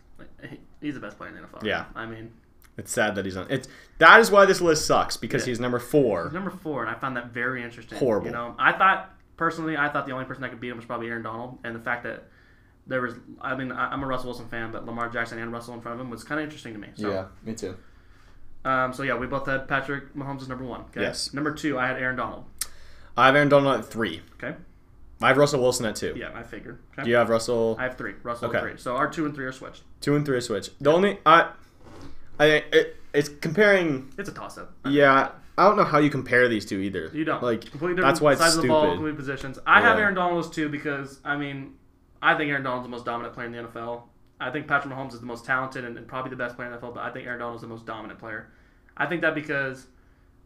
[0.47, 1.63] he- he's the best player in the NFL.
[1.63, 1.85] Yeah.
[1.95, 2.31] I mean
[2.77, 3.47] It's sad that he's on.
[3.49, 3.67] It's
[3.97, 5.51] that is why this list sucks because Yeah.
[5.51, 6.25] he's number four.
[6.25, 7.97] he's number four, and I found that very interesting.
[7.97, 8.27] Horrible.
[8.27, 10.85] You know, I thought personally, I thought the only person that could beat him was
[10.85, 12.25] probably Aaron Donald, and the fact that
[12.87, 15.81] there was, I mean, I'm a Russell Wilson fan, but Lamar Jackson and Russell in
[15.81, 16.89] front of him was kind of interesting to me.
[16.93, 17.75] So, Yeah, me too.
[18.65, 20.81] Um, so yeah, we both had Patrick Mahomes as number one.
[20.81, 21.01] Okay?
[21.01, 21.33] Yes.
[21.33, 22.45] Number two, I had Aaron Donald.
[23.15, 24.21] I have Aaron Donald at three.
[24.33, 24.55] Okay.
[25.21, 26.13] I have Russell Wilson at two.
[26.17, 26.79] Yeah, I figured.
[26.93, 27.03] Okay.
[27.03, 27.77] Do you have Russell?
[27.79, 28.15] I have three.
[28.23, 28.57] Russell Okay.
[28.57, 28.77] and three.
[28.77, 29.83] So our two and three are switched.
[30.01, 30.71] Two and three are switched.
[30.83, 31.51] The only I,
[32.39, 34.11] I it, it's comparing.
[34.17, 34.73] It's a toss up.
[34.85, 37.09] Yeah, I don't know how you compare these two either.
[37.13, 37.41] You don't.
[37.41, 37.61] like.
[37.61, 39.57] completely different that's why it's sides of the ball, complete positions.
[39.65, 41.75] I have Aaron Donald as two because I mean,
[42.21, 44.03] I think Aaron Donald's the most dominant player in the NFL.
[44.37, 46.73] I think Patrick Mahomes is the most talented and, and probably the best player in
[46.73, 48.49] the NFL, but I think Aaron Donald's the most dominant player.
[48.97, 49.87] I think that because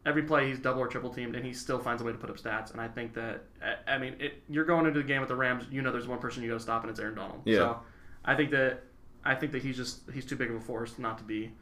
[0.06, 2.30] every play he's double or triple teamed and he still finds a way to put
[2.30, 2.72] up stats.
[2.72, 5.36] And I think that I- I mean, it, you're going into the game with the
[5.36, 5.64] Rams.
[5.70, 7.42] You know, there's one person you got to stop, and it's Aaron Donald.
[7.44, 7.56] Yeah.
[7.58, 7.80] So
[8.24, 8.82] I think that
[9.24, 11.52] I think that he's just he's too big of a force not to be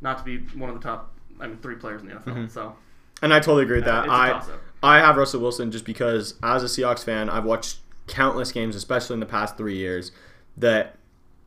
[0.00, 1.12] not to be one of the top.
[1.40, 2.50] I mean, three players in the NFL.
[2.50, 2.74] So
[3.22, 4.08] And I totally agree with uh, that.
[4.10, 4.42] I.
[4.84, 9.14] I have Russell Wilson just because as a Seahawks fan, I've watched countless games, especially
[9.14, 10.10] in the past three years,
[10.56, 10.96] that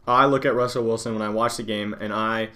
[0.07, 2.49] I look at Russell Wilson when I watch the game and I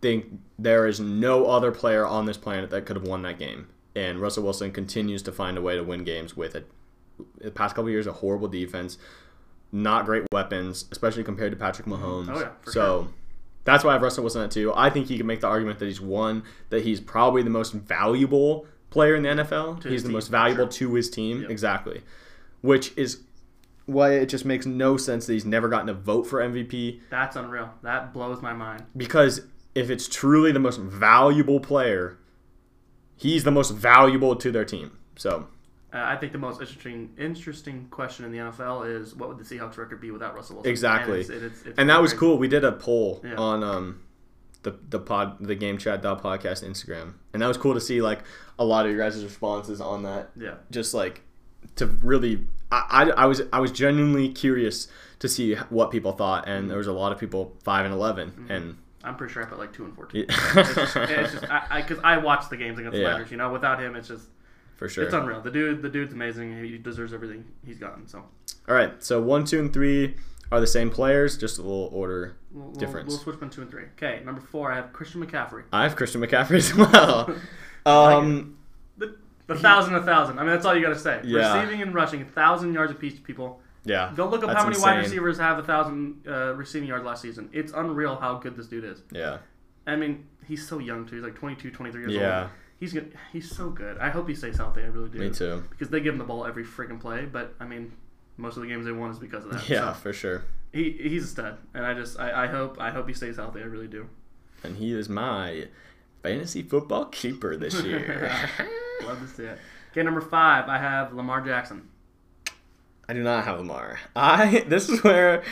[0.00, 0.26] think
[0.58, 3.68] there is no other player on this planet that could have won that game.
[3.94, 6.70] And Russell Wilson continues to find a way to win games with it.
[7.38, 8.98] The past couple of years, a horrible defense,
[9.72, 12.04] not great weapons, especially compared to Patrick mm-hmm.
[12.04, 12.36] Mahomes.
[12.36, 13.08] Oh, yeah, for so
[13.64, 14.72] that's why I have Russell Wilson at two.
[14.74, 17.72] I think he can make the argument that he's one, that he's probably the most
[17.72, 19.80] valuable player in the NFL.
[19.80, 20.88] To he's the team, most valuable sure.
[20.88, 21.42] to his team.
[21.42, 21.50] Yep.
[21.50, 22.02] Exactly.
[22.60, 23.22] Which is
[23.86, 27.36] why it just makes no sense that he's never gotten a vote for MVP That's
[27.36, 27.72] unreal.
[27.82, 28.84] That blows my mind.
[28.96, 29.42] because
[29.76, 32.18] if it's truly the most valuable player,
[33.16, 34.98] he's the most valuable to their team.
[35.16, 35.48] So,
[35.92, 39.44] Uh, I think the most interesting interesting question in the NFL is what would the
[39.44, 40.70] Seahawks record be without Russell Wilson?
[40.70, 41.20] Exactly.
[41.22, 42.36] And, it's, it's, it's and that was cool.
[42.38, 43.36] We did a poll Yeah.
[43.36, 44.00] on um
[44.62, 48.02] the the pod the game chat dot podcast Instagram, and that was cool to see
[48.02, 48.20] like
[48.58, 50.30] a lot of your guys' responses on that.
[50.36, 50.54] Yeah.
[50.70, 51.22] Just like
[51.76, 54.88] to really, I, I, I was I was genuinely curious
[55.20, 58.30] to see what people thought, and there was a lot of people five and 11
[58.32, 58.50] Mm-hmm.
[58.50, 58.76] and.
[59.06, 60.26] I'm pretty sure I put like two and fourteen.
[60.28, 60.34] Yeah.
[60.56, 63.12] it's just, it's just I because I, watch the games against the Yeah.
[63.12, 63.30] Niners.
[63.30, 64.28] You know, without him, it's just
[64.76, 65.04] For sure.
[65.04, 65.40] it's unreal.
[65.40, 66.62] The dude, the dude's amazing.
[66.64, 68.06] He deserves everything he's gotten.
[68.08, 68.24] So
[68.68, 70.16] All right, so one, two, and three
[70.52, 72.36] are the same players, just a little order.
[72.52, 73.08] we'll, Difference.
[73.08, 73.84] We'll, switch from two and three.
[73.96, 75.64] Okay, number four, I have Christian McCaffrey.
[75.72, 77.34] I have Christian McCaffrey as well.
[77.86, 78.56] Um,
[78.98, 80.38] The, the thousand, a thousand.
[80.40, 81.20] I mean, that's all you got to say.
[81.22, 81.54] Yeah.
[81.56, 83.60] Receiving and rushing, a thousand yards apiece, people.
[83.86, 84.12] Yeah.
[84.14, 87.48] Go look up how many wide receivers have a thousand uh, receiving yards last season.
[87.52, 89.02] It's unreal how good this dude is.
[89.12, 89.38] Yeah.
[89.86, 91.14] I mean, he's so young too.
[91.16, 92.40] He's like 22, 23 years Yeah.
[92.42, 92.50] old.
[92.78, 93.14] He's good.
[93.32, 93.96] He's so good.
[93.98, 94.82] I hope he stays healthy.
[94.82, 95.18] I really do.
[95.18, 95.64] Me too.
[95.70, 97.24] Because they give him the ball every freaking play.
[97.24, 97.92] But I mean,
[98.36, 99.66] most of the games they won is because of that.
[99.68, 100.42] Yeah, So, for sure.
[100.72, 103.60] he he's a stud, and I just I, I hope I hope he stays healthy.
[103.60, 104.08] I really do.
[104.62, 105.68] And he is my
[106.22, 108.30] fantasy football keeper this year.
[109.06, 109.58] Love to see it.
[109.92, 111.88] Okay, number five, I have Lamar Jackson.
[113.08, 114.00] I do not have Lamar.
[114.14, 115.42] I this is where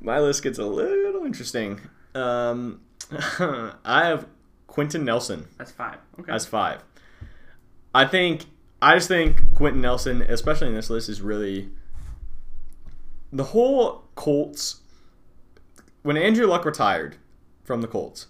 [0.00, 1.80] my list gets a little interesting.
[2.14, 2.80] Um,
[3.38, 4.26] I have
[4.66, 5.98] Quenton Nelson That's five.
[6.20, 6.32] Okay.
[6.32, 6.82] as five.
[7.94, 8.46] I think
[8.82, 11.70] I just think Quenton Nelson, especially in this list, is really
[13.32, 14.82] the whole Colts.
[16.02, 17.16] When Andrew Luck retired
[17.64, 18.26] from the Colts,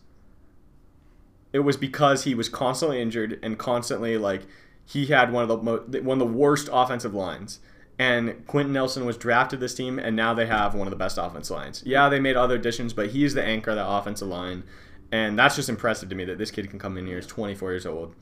[1.52, 4.42] it was because he was constantly injured and constantly like
[4.84, 7.60] he had one of the mo- one of the worst offensive lines.
[7.98, 11.16] And Quenton Nelson was drafted this team, and now they have one of the best
[11.18, 11.82] offensive lines.
[11.86, 14.64] Yeah, they made other additions, but he's the anchor of that offensive line,
[15.10, 17.70] and that's just impressive to me that this kid can come in here, he's 24
[17.70, 18.14] years old,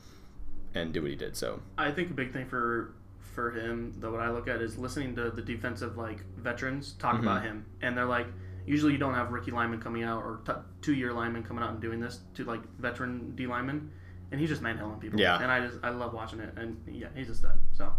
[0.73, 1.35] and do what he did.
[1.35, 2.93] So I think a big thing for
[3.33, 7.15] for him, though, what I look at is listening to the defensive like veterans talk
[7.15, 7.23] Mm-hmm.
[7.27, 8.27] about him, and they're like,
[8.65, 11.71] usually you don't have rookie linemen coming out or t- two year linemen coming out
[11.71, 13.91] and doing this to like veteran D linemen,
[14.31, 15.19] and he's just manhandling people.
[15.19, 15.41] Yeah.
[15.41, 17.59] and I just I love watching it, and yeah, he's a stud.
[17.73, 17.91] So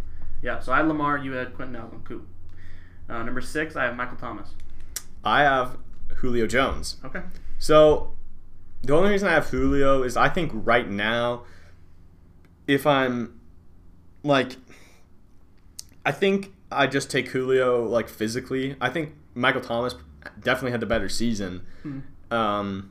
[0.46, 2.20] yeah, so I had Lamar, you had Quenton Nelson, cool.
[3.08, 4.50] Uh, number six, I have Michael Thomas.
[5.24, 5.76] I have
[6.18, 6.96] Julio Jones.
[7.04, 7.22] Okay,
[7.58, 8.12] So
[8.82, 11.42] the only reason I have Julio is I think right now,
[12.68, 13.40] if I'm
[14.22, 14.56] like,
[16.04, 18.76] I think I just take Julio like physically.
[18.80, 19.96] I think Michael Thomas
[20.40, 21.62] definitely had the better season.
[21.84, 22.02] Mhm.
[22.32, 22.90] Um,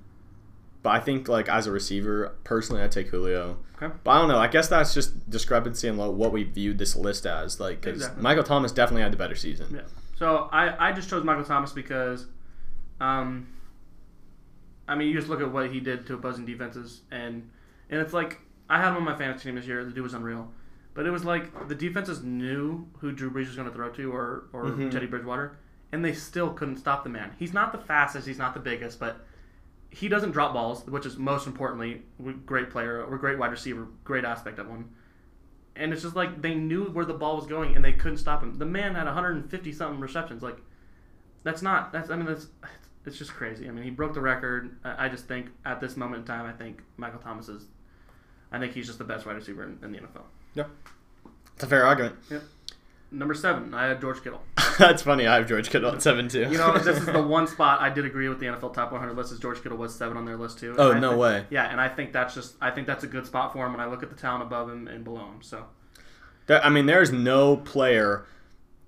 [0.86, 3.58] but I think like as a receiver, personally, I take Julio.
[3.82, 3.92] Okay.
[4.04, 4.38] But I don't know.
[4.38, 7.60] I guess that's just discrepancy in what we viewed this list as.
[7.60, 8.22] Like, 'cause Exactly.
[8.22, 9.68] Michael Thomas definitely had the better season.
[9.74, 9.82] Yeah.
[10.16, 12.28] So I, I just chose Michael Thomas because,
[13.02, 13.48] um,
[14.88, 17.50] I mean, you just look at what he did to opposing defenses, and
[17.90, 19.84] and it's like I had him on my fantasy team this year.
[19.84, 20.52] The dude was unreal,
[20.94, 24.12] but it was like the defenses knew who Drew Brees was going to throw to,
[24.14, 24.92] or or Mhm.
[24.92, 25.58] Teddy Bridgewater,
[25.92, 27.32] and they still couldn't stop the man.
[27.40, 29.26] He's not the fastest, he's not the biggest, but
[29.96, 32.02] he doesn't drop balls, which is most importantly,
[32.46, 34.90] great player or great wide receiver, great aspect of one.
[35.78, 38.44] And it's just like they knew where the ball was going and they couldn't stop
[38.44, 38.58] him.
[38.58, 40.44] The man had 150 something receptions.
[40.44, 40.58] Like
[41.44, 42.48] that's not that's I mean that's
[43.06, 43.70] it's just crazy.
[43.70, 44.78] I mean he broke the record.
[44.84, 47.66] I I just think at this moment in time, I think Michael Thomas is.
[48.52, 50.24] I think he's just the best wide receiver in, in the NFL.
[50.56, 50.66] Yeah,
[51.54, 52.18] it's a fair argument.
[52.30, 52.44] Yep.
[53.12, 54.42] Number seven, I had George Kittle.
[54.80, 55.26] That's funny.
[55.26, 56.42] I have George Kittle at seven too.
[56.52, 59.16] You know, this is the one spot I did agree with the NFL top 100
[59.16, 59.32] list.
[59.32, 60.76] Is George Kittle was seven on their list too.
[60.78, 61.46] Oh, I no think- way.
[61.50, 63.80] Yeah, and I think that's just I think that's a good spot for him when
[63.82, 65.42] I look at the talent above him and below him.
[65.42, 65.66] So
[66.48, 68.26] There- I mean, there is no player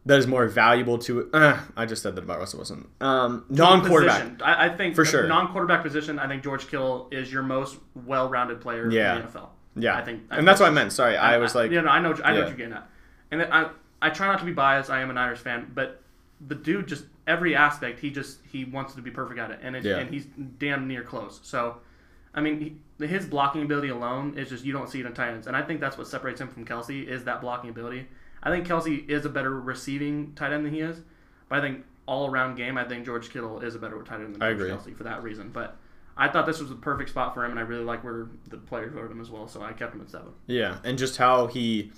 [0.05, 1.30] that is more valuable to.
[1.34, 2.88] Uh, I just said that about Russell Wilson.
[3.01, 4.41] Um, non-quarterback.
[4.41, 5.28] I, I think For sure.
[5.28, 6.18] non-quarterback position.
[6.18, 9.18] I think George Kittle is your most well-rounded player Yeah.
[9.18, 9.49] in the NFL.
[9.76, 10.91] Yeah, I think- and that's what I meant.
[10.93, 12.39] Sorry, I, was like, you know, I know, I know Yeah.
[12.43, 12.89] what you're getting at,
[13.32, 13.70] and I,
[14.02, 14.89] I try not to be biased.
[14.89, 16.02] I am a Niners fan, but
[16.48, 19.76] the dude just every aspect he just he wants to be perfect at it, and
[19.76, 19.98] it, Yeah.
[19.98, 20.26] and he's
[20.60, 21.39] damn near close.
[21.43, 21.78] So,
[22.34, 25.30] I mean, he, his blocking ability alone is just you don't see it in tight
[25.32, 28.08] ends, and I think that's what separates him from Kelce is that blocking ability.
[28.43, 31.02] I think Kelce is a better receiving tight end than he is,
[31.50, 34.36] but I think all around game, I think George Kittle is a better tight end
[34.36, 34.93] than I George agree.
[34.93, 35.50] Kelce for that reason.
[35.50, 35.76] But
[36.16, 38.58] I thought this was a perfect spot for him, and I really like where the
[38.58, 40.30] players voted him as well, so I kept him at seven.
[40.45, 41.91] yeah, and just how he,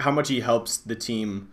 [0.00, 1.50] how much he helps the team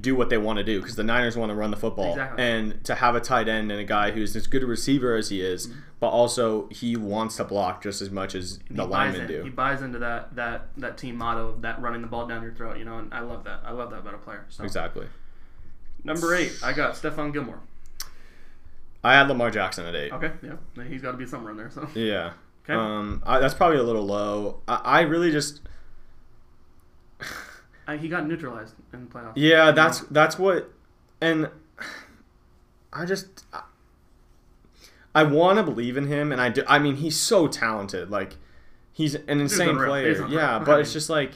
[0.00, 2.42] do what they want to do because the Niners want to run the football, Exactly.
[2.44, 5.28] and to have a tight end and a guy who's as good a receiver as
[5.28, 5.68] he is,
[6.00, 9.44] but also he wants to block just as much as And the linemen in.
[9.44, 12.52] He buys into that that that team motto of that running the ball down your
[12.54, 13.60] throat, you know, and I love that.
[13.64, 14.44] I love that about a player.
[14.48, 15.06] So Exactly.
[16.02, 17.60] number eight, I got Stephon Gilmore.
[19.04, 20.12] I had Lamar Jackson at eight.
[20.12, 21.70] Okay, yeah, he's got to be somewhere in there.
[21.70, 22.32] So Yeah.
[22.64, 24.60] okay, Um, I, that's probably a little low.
[24.66, 25.60] I, I really just.
[27.86, 29.32] I, he got neutralized in the playoffs.
[29.36, 30.72] Yeah, that's that's what,
[31.20, 31.50] and
[32.92, 33.62] I just I,
[35.14, 36.64] I want to believe in him, and I do.
[36.66, 38.10] I mean, he's so talented.
[38.10, 38.36] Like
[38.92, 40.26] he's an insane player.
[40.28, 41.32] Yeah, but it's just like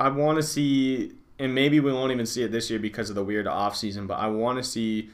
[0.00, 3.16] I want to see, and maybe we won't even see it this year because of
[3.16, 4.06] the weird off season.
[4.06, 5.10] But I want to see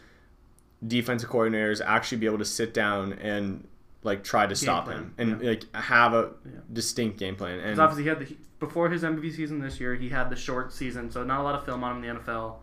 [0.87, 3.67] defensive coordinators actually be able to sit down and
[4.03, 5.51] like try to stop plan, him and yeah.
[5.51, 6.53] like have a Yeah.
[6.73, 7.59] distinct game plan.
[7.61, 10.73] And obviously he had the before his MVP season this year, he had the short
[10.73, 12.57] season, so not a lot of film on him in the NFL.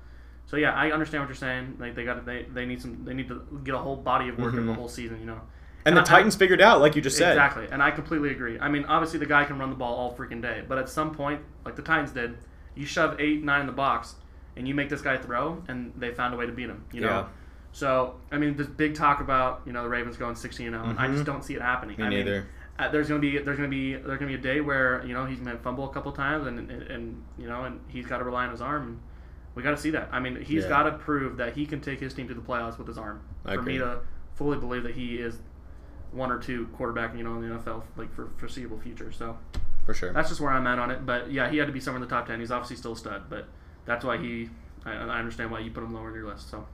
[0.45, 1.77] So yeah, I understand what you're saying.
[1.79, 4.38] Like they got they they need some they need to get a whole body of
[4.38, 4.75] work in the Mhm.
[4.75, 5.41] whole season, you know.
[5.88, 7.33] and the I- Titans figured out, like you just said.
[7.33, 8.57] Exactly, and I completely agree.
[8.59, 11.13] I mean, obviously the guy can run the ball all freaking day, but at some
[11.13, 12.38] point, like the Titans did,
[12.73, 14.15] you shove eight, nine in the box,
[14.55, 16.83] and you make this guy throw, and they found a way to beat him.
[16.91, 17.07] You know.
[17.07, 17.25] Yeah.
[17.76, 20.97] So I mean, there's big talk about you know the Ravens going 16 0, and
[20.97, 21.26] I just Mhm.
[21.26, 21.97] don't see it happening.
[21.97, 22.45] Me I mean, neither.
[22.80, 25.26] uh, there's gonna be there's gonna be there's gonna be a day where you know
[25.26, 28.23] he's gonna fumble a couple times, and, and, and you know, and he's got to
[28.23, 29.01] rely on his arm.
[29.55, 30.07] We got to see that.
[30.13, 30.69] I mean, he's Yeah.
[30.69, 33.19] got to prove that he can take his team to the playoffs with his arm.
[33.45, 33.99] I for me to
[34.36, 35.38] fully believe that he is
[36.13, 39.11] one or two quarterback, you know, in the NFL like for foreseeable future.
[39.11, 39.38] So
[39.86, 40.13] For sure.
[40.13, 41.05] that's just where I'm at on it.
[41.05, 42.39] But yeah, he had to be somewhere in the top ten.
[42.39, 43.49] He's obviously still a stud, but
[43.84, 44.49] that's why he.
[44.86, 46.49] I, I understand why you put him lower in your list.
[46.49, 46.65] So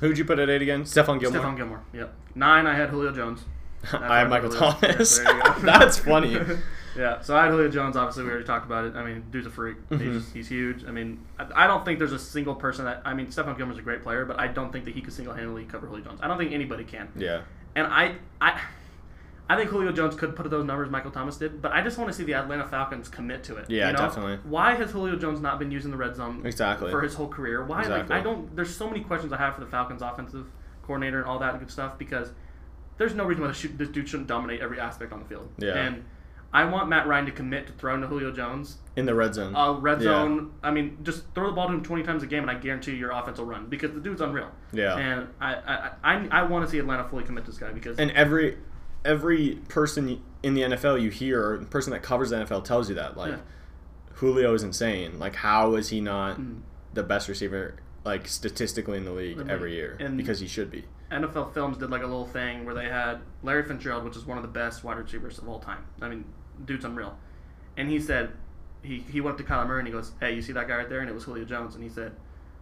[0.00, 0.84] Who'd you put at eight again?
[0.84, 1.40] Stephon Gilmore.
[1.42, 1.82] Stephon Gilmore.
[1.92, 2.14] Yep.
[2.34, 2.66] Nine.
[2.66, 3.44] I had Julio Jones.
[3.92, 5.18] I have Michael Julio- Thomas.
[5.18, 5.60] Yeah, there you go.
[5.62, 6.38] That's funny.
[6.96, 7.20] yeah.
[7.20, 7.96] So I had Julio Jones.
[7.96, 8.94] Obviously, we already talked about it.
[8.94, 9.76] I mean, dude's a freak.
[9.90, 10.00] Mhm.
[10.00, 10.84] He's he's huge.
[10.84, 13.02] I mean, I, I don't think there's a single person that.
[13.04, 15.64] I mean, Stephon Gilmore's a great player, but I don't think that he could single-handedly
[15.64, 16.20] cover Julio Jones.
[16.22, 17.08] I don't think anybody can.
[17.16, 17.42] Yeah.
[17.76, 18.60] And I, I,
[19.50, 22.10] I think Julio Jones could put those numbers Michael Thomas did, but I just want
[22.10, 23.70] to see the Atlanta Falcons commit to it.
[23.70, 23.98] Yeah, you know?
[24.00, 24.38] definitely.
[24.44, 26.90] Why has Julio Jones not been using the red zone Exactly.
[26.90, 27.64] for his whole career?
[27.64, 27.80] Why?
[27.80, 28.14] Exactly.
[28.14, 28.54] Like, I don't.
[28.54, 30.46] There's so many questions I have for the Falcons offensive
[30.82, 32.32] coordinator and all that good stuff because
[32.98, 35.48] there's no reason why this, this dude shouldn't dominate every aspect on the field.
[35.58, 35.74] Yeah.
[35.74, 36.04] And
[36.52, 38.78] I want Matt Ryan to commit to throwing to Julio Jones.
[38.96, 39.54] In the red zone.
[39.54, 40.04] Uh, red Yeah.
[40.12, 40.52] zone.
[40.62, 42.92] I mean, just throw the ball to him 20 times a game, and I guarantee
[42.92, 44.50] you your offense will run because the dude's unreal.
[44.72, 44.96] yeah.
[44.96, 47.98] And I, I, I, I want to see Atlanta fully commit to this guy because
[47.98, 48.56] And every
[49.08, 52.88] every person in the NFL you hear, or the person that covers the NFL tells
[52.88, 53.16] you that.
[53.16, 53.38] Like, Yeah.
[54.14, 55.18] Julio is insane.
[55.18, 56.60] Like, how is he not Mm.
[56.94, 59.96] the best receiver, like statistically in the league every year?
[60.16, 60.84] because he should be.
[61.10, 64.36] NFL Films did like a little thing where they had Larry Fitzgerald, which is one
[64.36, 65.84] of the best wide receivers of all time.
[66.02, 66.24] I mean,
[66.64, 67.16] dude's unreal.
[67.76, 68.32] And he said,
[68.82, 70.76] he, he went up to Kyler Murray and he goes, "Hey, you see that guy
[70.76, 72.12] right there?" And it was Julio Jones, and he said,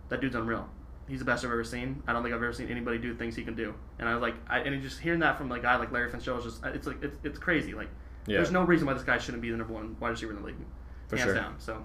[0.08, 0.68] "That dude's unreal.
[1.08, 2.02] He's the best I've ever seen.
[2.06, 4.22] I don't think I've ever seen anybody do things he can do." And I was
[4.22, 6.86] like, I, and just hearing that from a guy like Larry Fitzgerald, is just it's
[6.86, 7.74] like it's, it's crazy.
[7.74, 7.88] Like,
[8.26, 8.36] Yeah.
[8.38, 10.46] there's no reason why this guy shouldn't be the number one wide receiver in the
[10.46, 10.56] league,
[11.08, 11.34] For hands sure.
[11.34, 11.54] down.
[11.58, 11.84] So,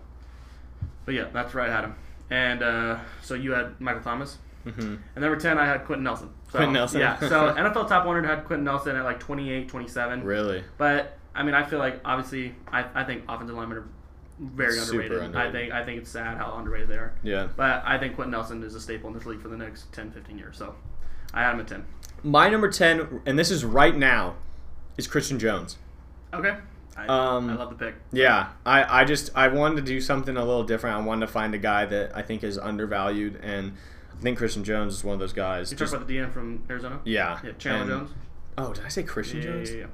[1.05, 1.95] but yeah, that's where I had him.
[2.29, 4.37] And uh, so you had Michael Thomas.
[4.63, 6.29] hmm And number 10, I had Quenton Nelson.
[6.51, 7.01] So, Quenton Nelson.
[7.01, 7.19] Yeah.
[7.19, 10.23] So NFL Top 100 had Quenton Nelson at like 28, 27.
[10.23, 10.63] Really.
[10.77, 13.85] But, I mean, I feel like, obviously, I, I think offensive linemen are
[14.41, 15.35] very Super underrated.
[15.35, 17.13] I think I think it's sad how underrated they are.
[17.23, 17.47] Yeah.
[17.55, 20.11] But I think Quenton Nelson is a staple in this league for the next 10,
[20.11, 20.57] 15 years.
[20.57, 20.75] So
[21.33, 21.85] I had him at 10.
[22.23, 24.35] My number ten, and this is right now,
[24.97, 25.77] is Christian Jones.
[26.33, 26.55] Okay.
[26.97, 27.95] I, Um, I love the pick.
[28.11, 30.97] Yeah, I, I just I wanted to do something a little different.
[30.97, 33.73] I wanted to find a guy that I think is undervalued, and
[34.17, 35.71] I think Christian Jones is one of those guys.
[35.71, 36.99] You Just- talking about the DN from Arizona?
[37.05, 38.17] yeah, Yeah, Chandler and- Jones.
[38.57, 39.71] Oh, did I say Christian Yeah, Jones?
[39.71, 39.85] yeah, yeah.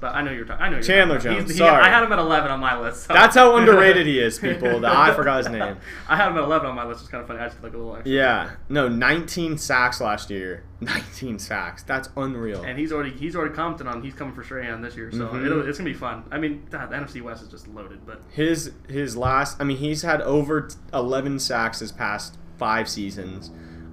[0.00, 0.62] But I know you're talking.
[0.64, 1.32] I know you're Chandler talking.
[1.40, 1.82] Jones, He's- sorry.
[1.84, 3.06] I had him at 11 on my list.
[3.06, 4.80] so- That's how underrated he is, people.
[4.80, 5.76] That I forgot his name.
[6.08, 7.02] I had him at 11 on my list.
[7.02, 7.38] It's kind of funny.
[7.40, 8.10] I just like a little extra.
[8.10, 10.64] Yeah, no, 19 sacks last year.
[10.80, 11.82] 19 sacks.
[11.82, 12.62] That's unreal.
[12.62, 15.44] And he's already he's already commented on he's coming for Strahan this year, so Mhm.
[15.44, 16.24] it'll, it's gonna be fun.
[16.32, 19.76] I mean, God, the NFC West is just loaded, but His his last, I mean,
[19.76, 23.50] he's had over 11 sacks his past five seasons.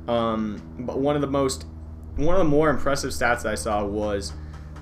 [0.07, 1.65] Um, but one of the most,
[2.15, 4.31] one of the more impressive stats that I saw was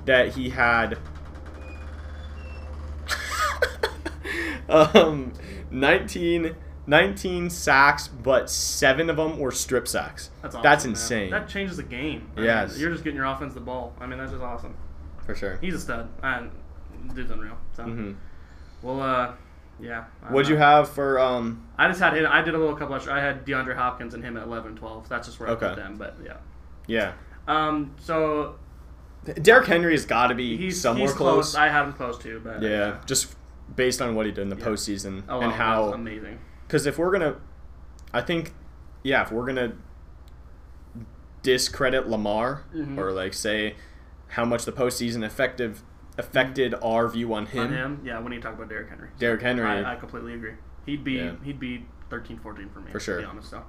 [0.06, 1.00] that he had,
[4.70, 5.34] um,
[5.72, 6.56] 19,
[6.88, 10.30] 19 sacks, but seven of them were strip sacks.
[10.42, 10.92] that's awesome, That's man.
[10.92, 11.30] insane.
[11.32, 12.30] That changes the game.
[12.38, 12.72] I Yes.
[12.74, 13.94] mean, you're just getting your offense the ball.
[14.00, 14.76] I mean, that's just awesome.
[15.26, 15.58] for sure.
[15.62, 16.10] He's a stud.
[16.24, 16.52] And
[17.14, 17.58] dude's unreal.
[17.76, 18.14] So, hmm
[18.82, 19.32] well, uh,
[19.80, 20.04] yeah.
[20.30, 21.68] What'd you have for um?
[21.78, 22.28] I just had him.
[22.30, 23.14] I did a little couple extra.
[23.16, 25.10] I had DeAndre Hopkins and him at 11, 12.
[25.10, 25.66] That's just where Okay.
[25.66, 25.98] I put them.
[25.98, 26.38] But yeah.
[26.88, 27.14] Yeah,
[27.48, 27.96] Um.
[28.00, 28.56] So
[29.42, 31.56] Derrick Henry has got to be he's somewhere he's close.
[31.56, 33.36] I had him close too, but Yeah, just
[33.74, 34.66] based on what he did in the Yeah.
[34.66, 35.84] postseason Oh, and wow, how.
[35.86, 36.40] that's amazing.
[36.68, 37.36] Because if we're gonna,
[38.14, 38.54] I think,
[39.04, 39.74] yeah, if we're gonna
[41.44, 42.98] discredit Lamar Mhm.
[42.98, 43.76] or like say
[44.30, 45.84] how much the postseason effective
[46.18, 48.20] affected our view on him, On him, yeah.
[48.20, 49.66] When you talk about Derrick Henry, Derrick Henry.
[49.66, 50.54] I, I completely agree.
[50.86, 51.34] He'd be Yeah.
[51.44, 52.92] he'd be 13, 14 for me.
[52.92, 53.18] For sure.
[53.18, 53.64] To be honest, so.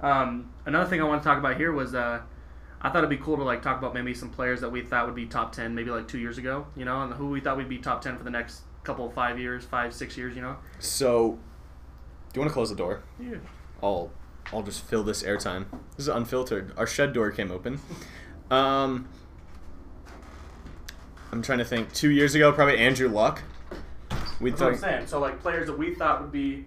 [0.00, 2.20] Um, another thing I want to talk about here was uh,
[2.80, 5.06] I thought it'd be cool to like talk about maybe some players that we thought
[5.06, 7.56] would be top ten, maybe like two years ago, you know, and who we thought
[7.56, 10.56] would be top ten for the next couple five years, five six years, you know.
[10.78, 11.38] so,
[12.32, 13.02] do you want to close the door?
[13.18, 13.36] Yeah.
[13.82, 14.10] I'll
[14.52, 15.66] I'll just fill this airtime.
[15.96, 16.72] This is unfiltered.
[16.76, 17.80] Our shed door came open.
[18.50, 19.08] Um,
[21.32, 21.92] I'm trying to think.
[21.92, 23.42] Two years ago, probably Andrew Luck.
[24.40, 25.06] We That's what I'm thought saying.
[25.06, 26.66] So like players that we thought would be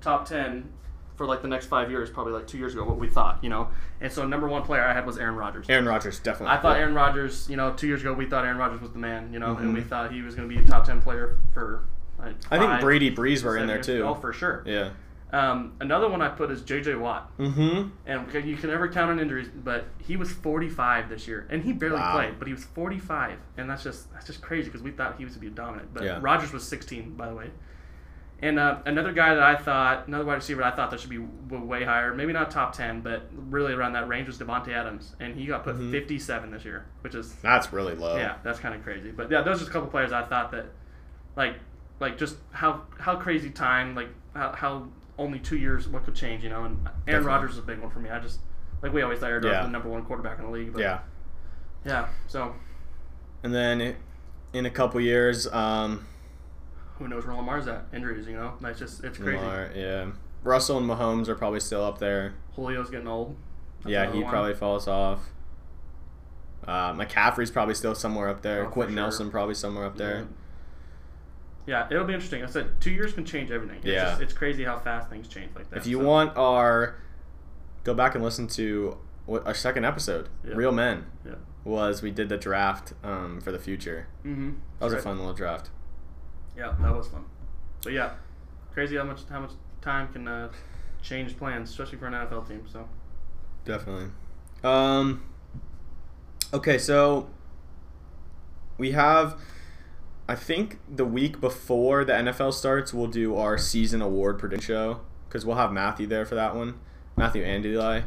[0.00, 0.72] top ten
[1.16, 3.50] for like the next five years, probably like two years ago, what we thought, you
[3.50, 3.68] know.
[4.00, 5.66] And so number one player I had was Aaron Rodgers.
[5.68, 6.56] Aaron Rodgers definitely.
[6.56, 8.98] I thought Aaron Rodgers, you know, two years ago we thought Aaron Rodgers was the
[8.98, 9.74] man, you know, and Mhm.
[9.74, 11.84] we thought he was going to be a top ten player for.
[12.18, 13.86] Like, I think Brady Brees were in there years.
[13.86, 14.02] too.
[14.04, 14.62] Oh, for sure.
[14.64, 14.90] Yeah.
[15.32, 16.94] Um, another one I put is J.J.
[16.96, 17.88] Watt, Mm-hmm.
[18.06, 21.72] and you can never count on injuries, but he was 45 this year, and he
[21.72, 22.12] barely Wow.
[22.12, 25.24] played, but he was 45, and that's just that's just crazy because we thought he
[25.24, 25.94] was to be dominant.
[25.94, 26.18] But Yeah.
[26.20, 27.50] Rodgers was 16, by the way.
[28.42, 31.18] And uh, another guy that I thought, another wide receiver I thought that should be
[31.48, 35.14] w- way higher, maybe not top 10, but really around that range was Davante Adams,
[35.20, 35.92] and he got put Mhm.
[35.92, 38.16] 57 this year, which is That's really low.
[38.16, 39.12] yeah, that's kind of crazy.
[39.12, 40.66] But yeah, those are just a couple players I thought that,
[41.36, 41.54] like,
[42.00, 44.88] like just how how crazy time, like how, how
[45.18, 46.64] only two years, what could change, you know?
[46.64, 47.24] And Aaron.
[47.24, 48.10] Rodgers is a big one for me.
[48.10, 48.40] I just
[48.82, 49.62] like we always thought Aaron Rodgers Yeah.
[49.62, 50.72] the number one quarterback in the league.
[50.72, 50.98] But Yeah.
[51.84, 52.06] yeah.
[52.26, 52.56] So
[53.44, 53.94] And then
[54.52, 56.06] in a couple years, um,
[57.02, 57.86] who knows where Lamar's at?
[57.92, 58.54] Injuries, you know?
[58.60, 59.38] That's just it's crazy.
[59.38, 60.10] Lamar, yeah,
[60.42, 62.34] Russell and Mahomes are probably still up there.
[62.54, 63.36] Julio's getting old.
[63.82, 64.30] That's yeah, he one.
[64.30, 65.20] probably falls off.
[66.66, 68.66] Uh, McCaffrey's probably still somewhere up there.
[68.66, 69.02] Oh, Quenton sure.
[69.02, 70.28] Nelson probably somewhere up there.
[71.66, 72.42] Yeah, it'll be interesting.
[72.42, 73.78] I said two years can change everything.
[73.78, 74.04] It's Yeah.
[74.10, 75.76] just, it's crazy how fast things change like that.
[75.76, 76.96] If you so- want our,
[77.84, 80.54] go back and listen to what our second episode, Yeah.
[80.54, 81.34] Real Men, yeah.
[81.64, 84.08] was we did the draft um, for the future.
[84.24, 84.52] Mm-hmm.
[84.80, 85.70] That was a fun little draft.
[86.62, 87.24] Yeah, that was fun.
[87.82, 88.10] But yeah,
[88.72, 89.50] crazy how much how much
[89.80, 90.48] time can uh,
[91.02, 92.62] change plans, especially for an NFL team.
[92.70, 92.88] So
[93.64, 94.10] Definitely.
[94.62, 95.24] Um,
[96.54, 97.28] okay, so
[98.78, 99.36] we have,
[100.28, 105.00] I think the week before the NFL starts, we'll do our season award prediction show
[105.28, 106.78] because we'll have Matthew there for that one.
[107.16, 108.02] Matthew and Eli.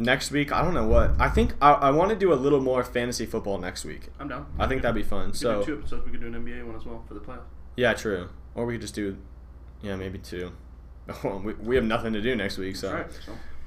[0.00, 1.12] Next week, I don't know what.
[1.20, 4.08] I think I, I want to do a little more fantasy football next week.
[4.18, 4.46] I'm down.
[4.58, 5.26] I think that'd be fun.
[5.26, 6.04] We could So do two episodes.
[6.06, 7.42] We could do an NBA one as well for the playoffs.
[7.76, 8.30] yeah, true.
[8.54, 9.16] Or we could just do,
[9.82, 10.52] yeah, maybe two.
[11.44, 12.92] we, we have nothing to do next week, so.
[12.94, 13.06] Right.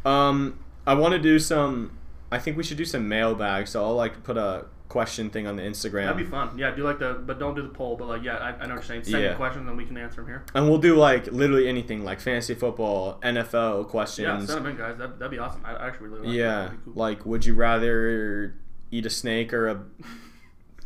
[0.04, 1.98] So Um, I want to do some.
[2.32, 3.68] I think we should do some mailbag.
[3.68, 6.58] So I'll like put a question thing on the Instagram, that'd be fun.
[6.58, 7.98] Yeah, do like the but don't do the poll.
[7.98, 9.04] But like yeah, I, I know what you're saying.
[9.06, 9.32] Send Yeah.
[9.32, 10.46] me questions and we can answer them here.
[10.54, 14.26] and we'll do like literally anything, like fantasy football, NFL questions.
[14.28, 14.98] Yeah, send them in, guys.
[15.00, 15.62] That that'd be awesome.
[15.66, 16.64] I, I actually really like Yeah, that.
[16.70, 16.94] That'd cool.
[16.96, 18.56] like would you rather
[18.91, 19.84] eat a snake or a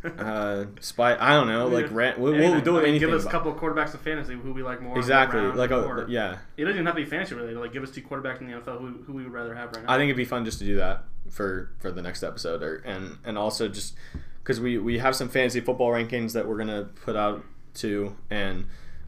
[0.04, 1.16] uh, spy?
[1.18, 1.68] I don't know.
[1.68, 2.18] Like rent.
[2.18, 3.08] We'll, we'll do I mean, anything.
[3.08, 4.96] Give us a couple of quarterbacks of fantasy who we like more.
[4.96, 5.40] exactly.
[5.40, 6.38] Like a yeah.
[6.56, 7.58] It doesn't even have to be fantasy related.
[7.58, 9.84] Like give us two quarterbacks in the NFL who, who we would rather have right
[9.84, 9.92] now.
[9.92, 12.76] I think it'd be fun just to do that for for the next episode, or
[12.76, 13.94] and and also just
[14.42, 17.44] because we we have some fantasy football rankings that we're gonna put out
[17.74, 18.66] too, and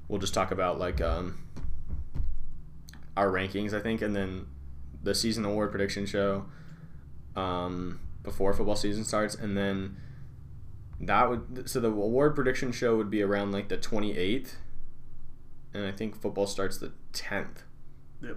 [0.08, 1.38] we'll just talk about like um
[3.16, 4.46] our rankings, I think, and then
[5.02, 6.46] the season award prediction show
[7.36, 9.96] um before football season starts, and then
[11.00, 14.56] that would so the award prediction show would be around like the twenty eighth,
[15.74, 17.62] and I think football starts the tenth.
[18.22, 18.36] Yep.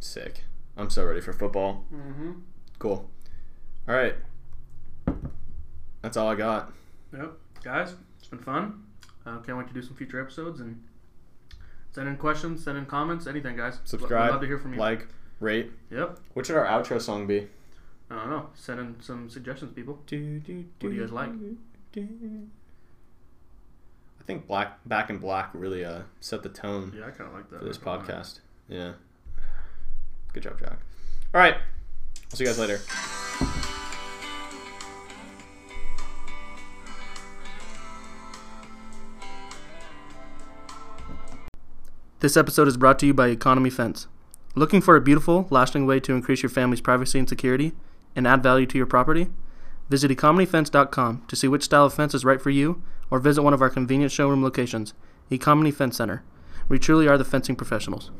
[0.00, 0.44] Sick.
[0.76, 1.84] I'm so ready for football.
[1.92, 2.32] Mm-hmm.
[2.78, 3.08] Cool.
[3.88, 4.14] All right.
[6.02, 6.72] That's all I got.
[7.12, 8.82] Yep, guys, it's been fun.
[9.24, 10.82] Uh, can't wait to do some future episodes and
[11.92, 13.78] send in questions, send in comments, anything, guys.
[13.80, 14.80] We'd Subscribe, love to hear from you.
[14.80, 15.06] like,
[15.40, 15.72] rate.
[15.90, 16.18] Yep.
[16.34, 17.46] What should our outro song be?
[18.10, 18.48] I don't know.
[18.54, 19.94] Send in some suggestions, people.
[19.94, 21.30] What do you guys like?
[21.96, 22.02] I
[24.26, 27.50] think Black Back in Black really uh, set the tone Yeah, I kind of like
[27.50, 27.58] that.
[27.60, 28.40] for this I don't podcast.
[28.68, 28.92] Yeah.
[30.32, 30.78] Good job, Jack.
[31.34, 31.54] All right.
[31.54, 32.80] I'll see you guys later.
[42.20, 44.06] This episode is brought to you by Economy Fence.
[44.54, 47.72] Looking for a beautiful, lasting way to increase your family's privacy and security
[48.16, 49.28] and add value to your property?
[49.90, 53.54] Visit economyfence.com to see which style of fence is right for you or visit one
[53.54, 54.94] of our convenient showroom locations,
[55.30, 56.22] Economy Fence Center.
[56.68, 58.10] We truly are the fencing professionals.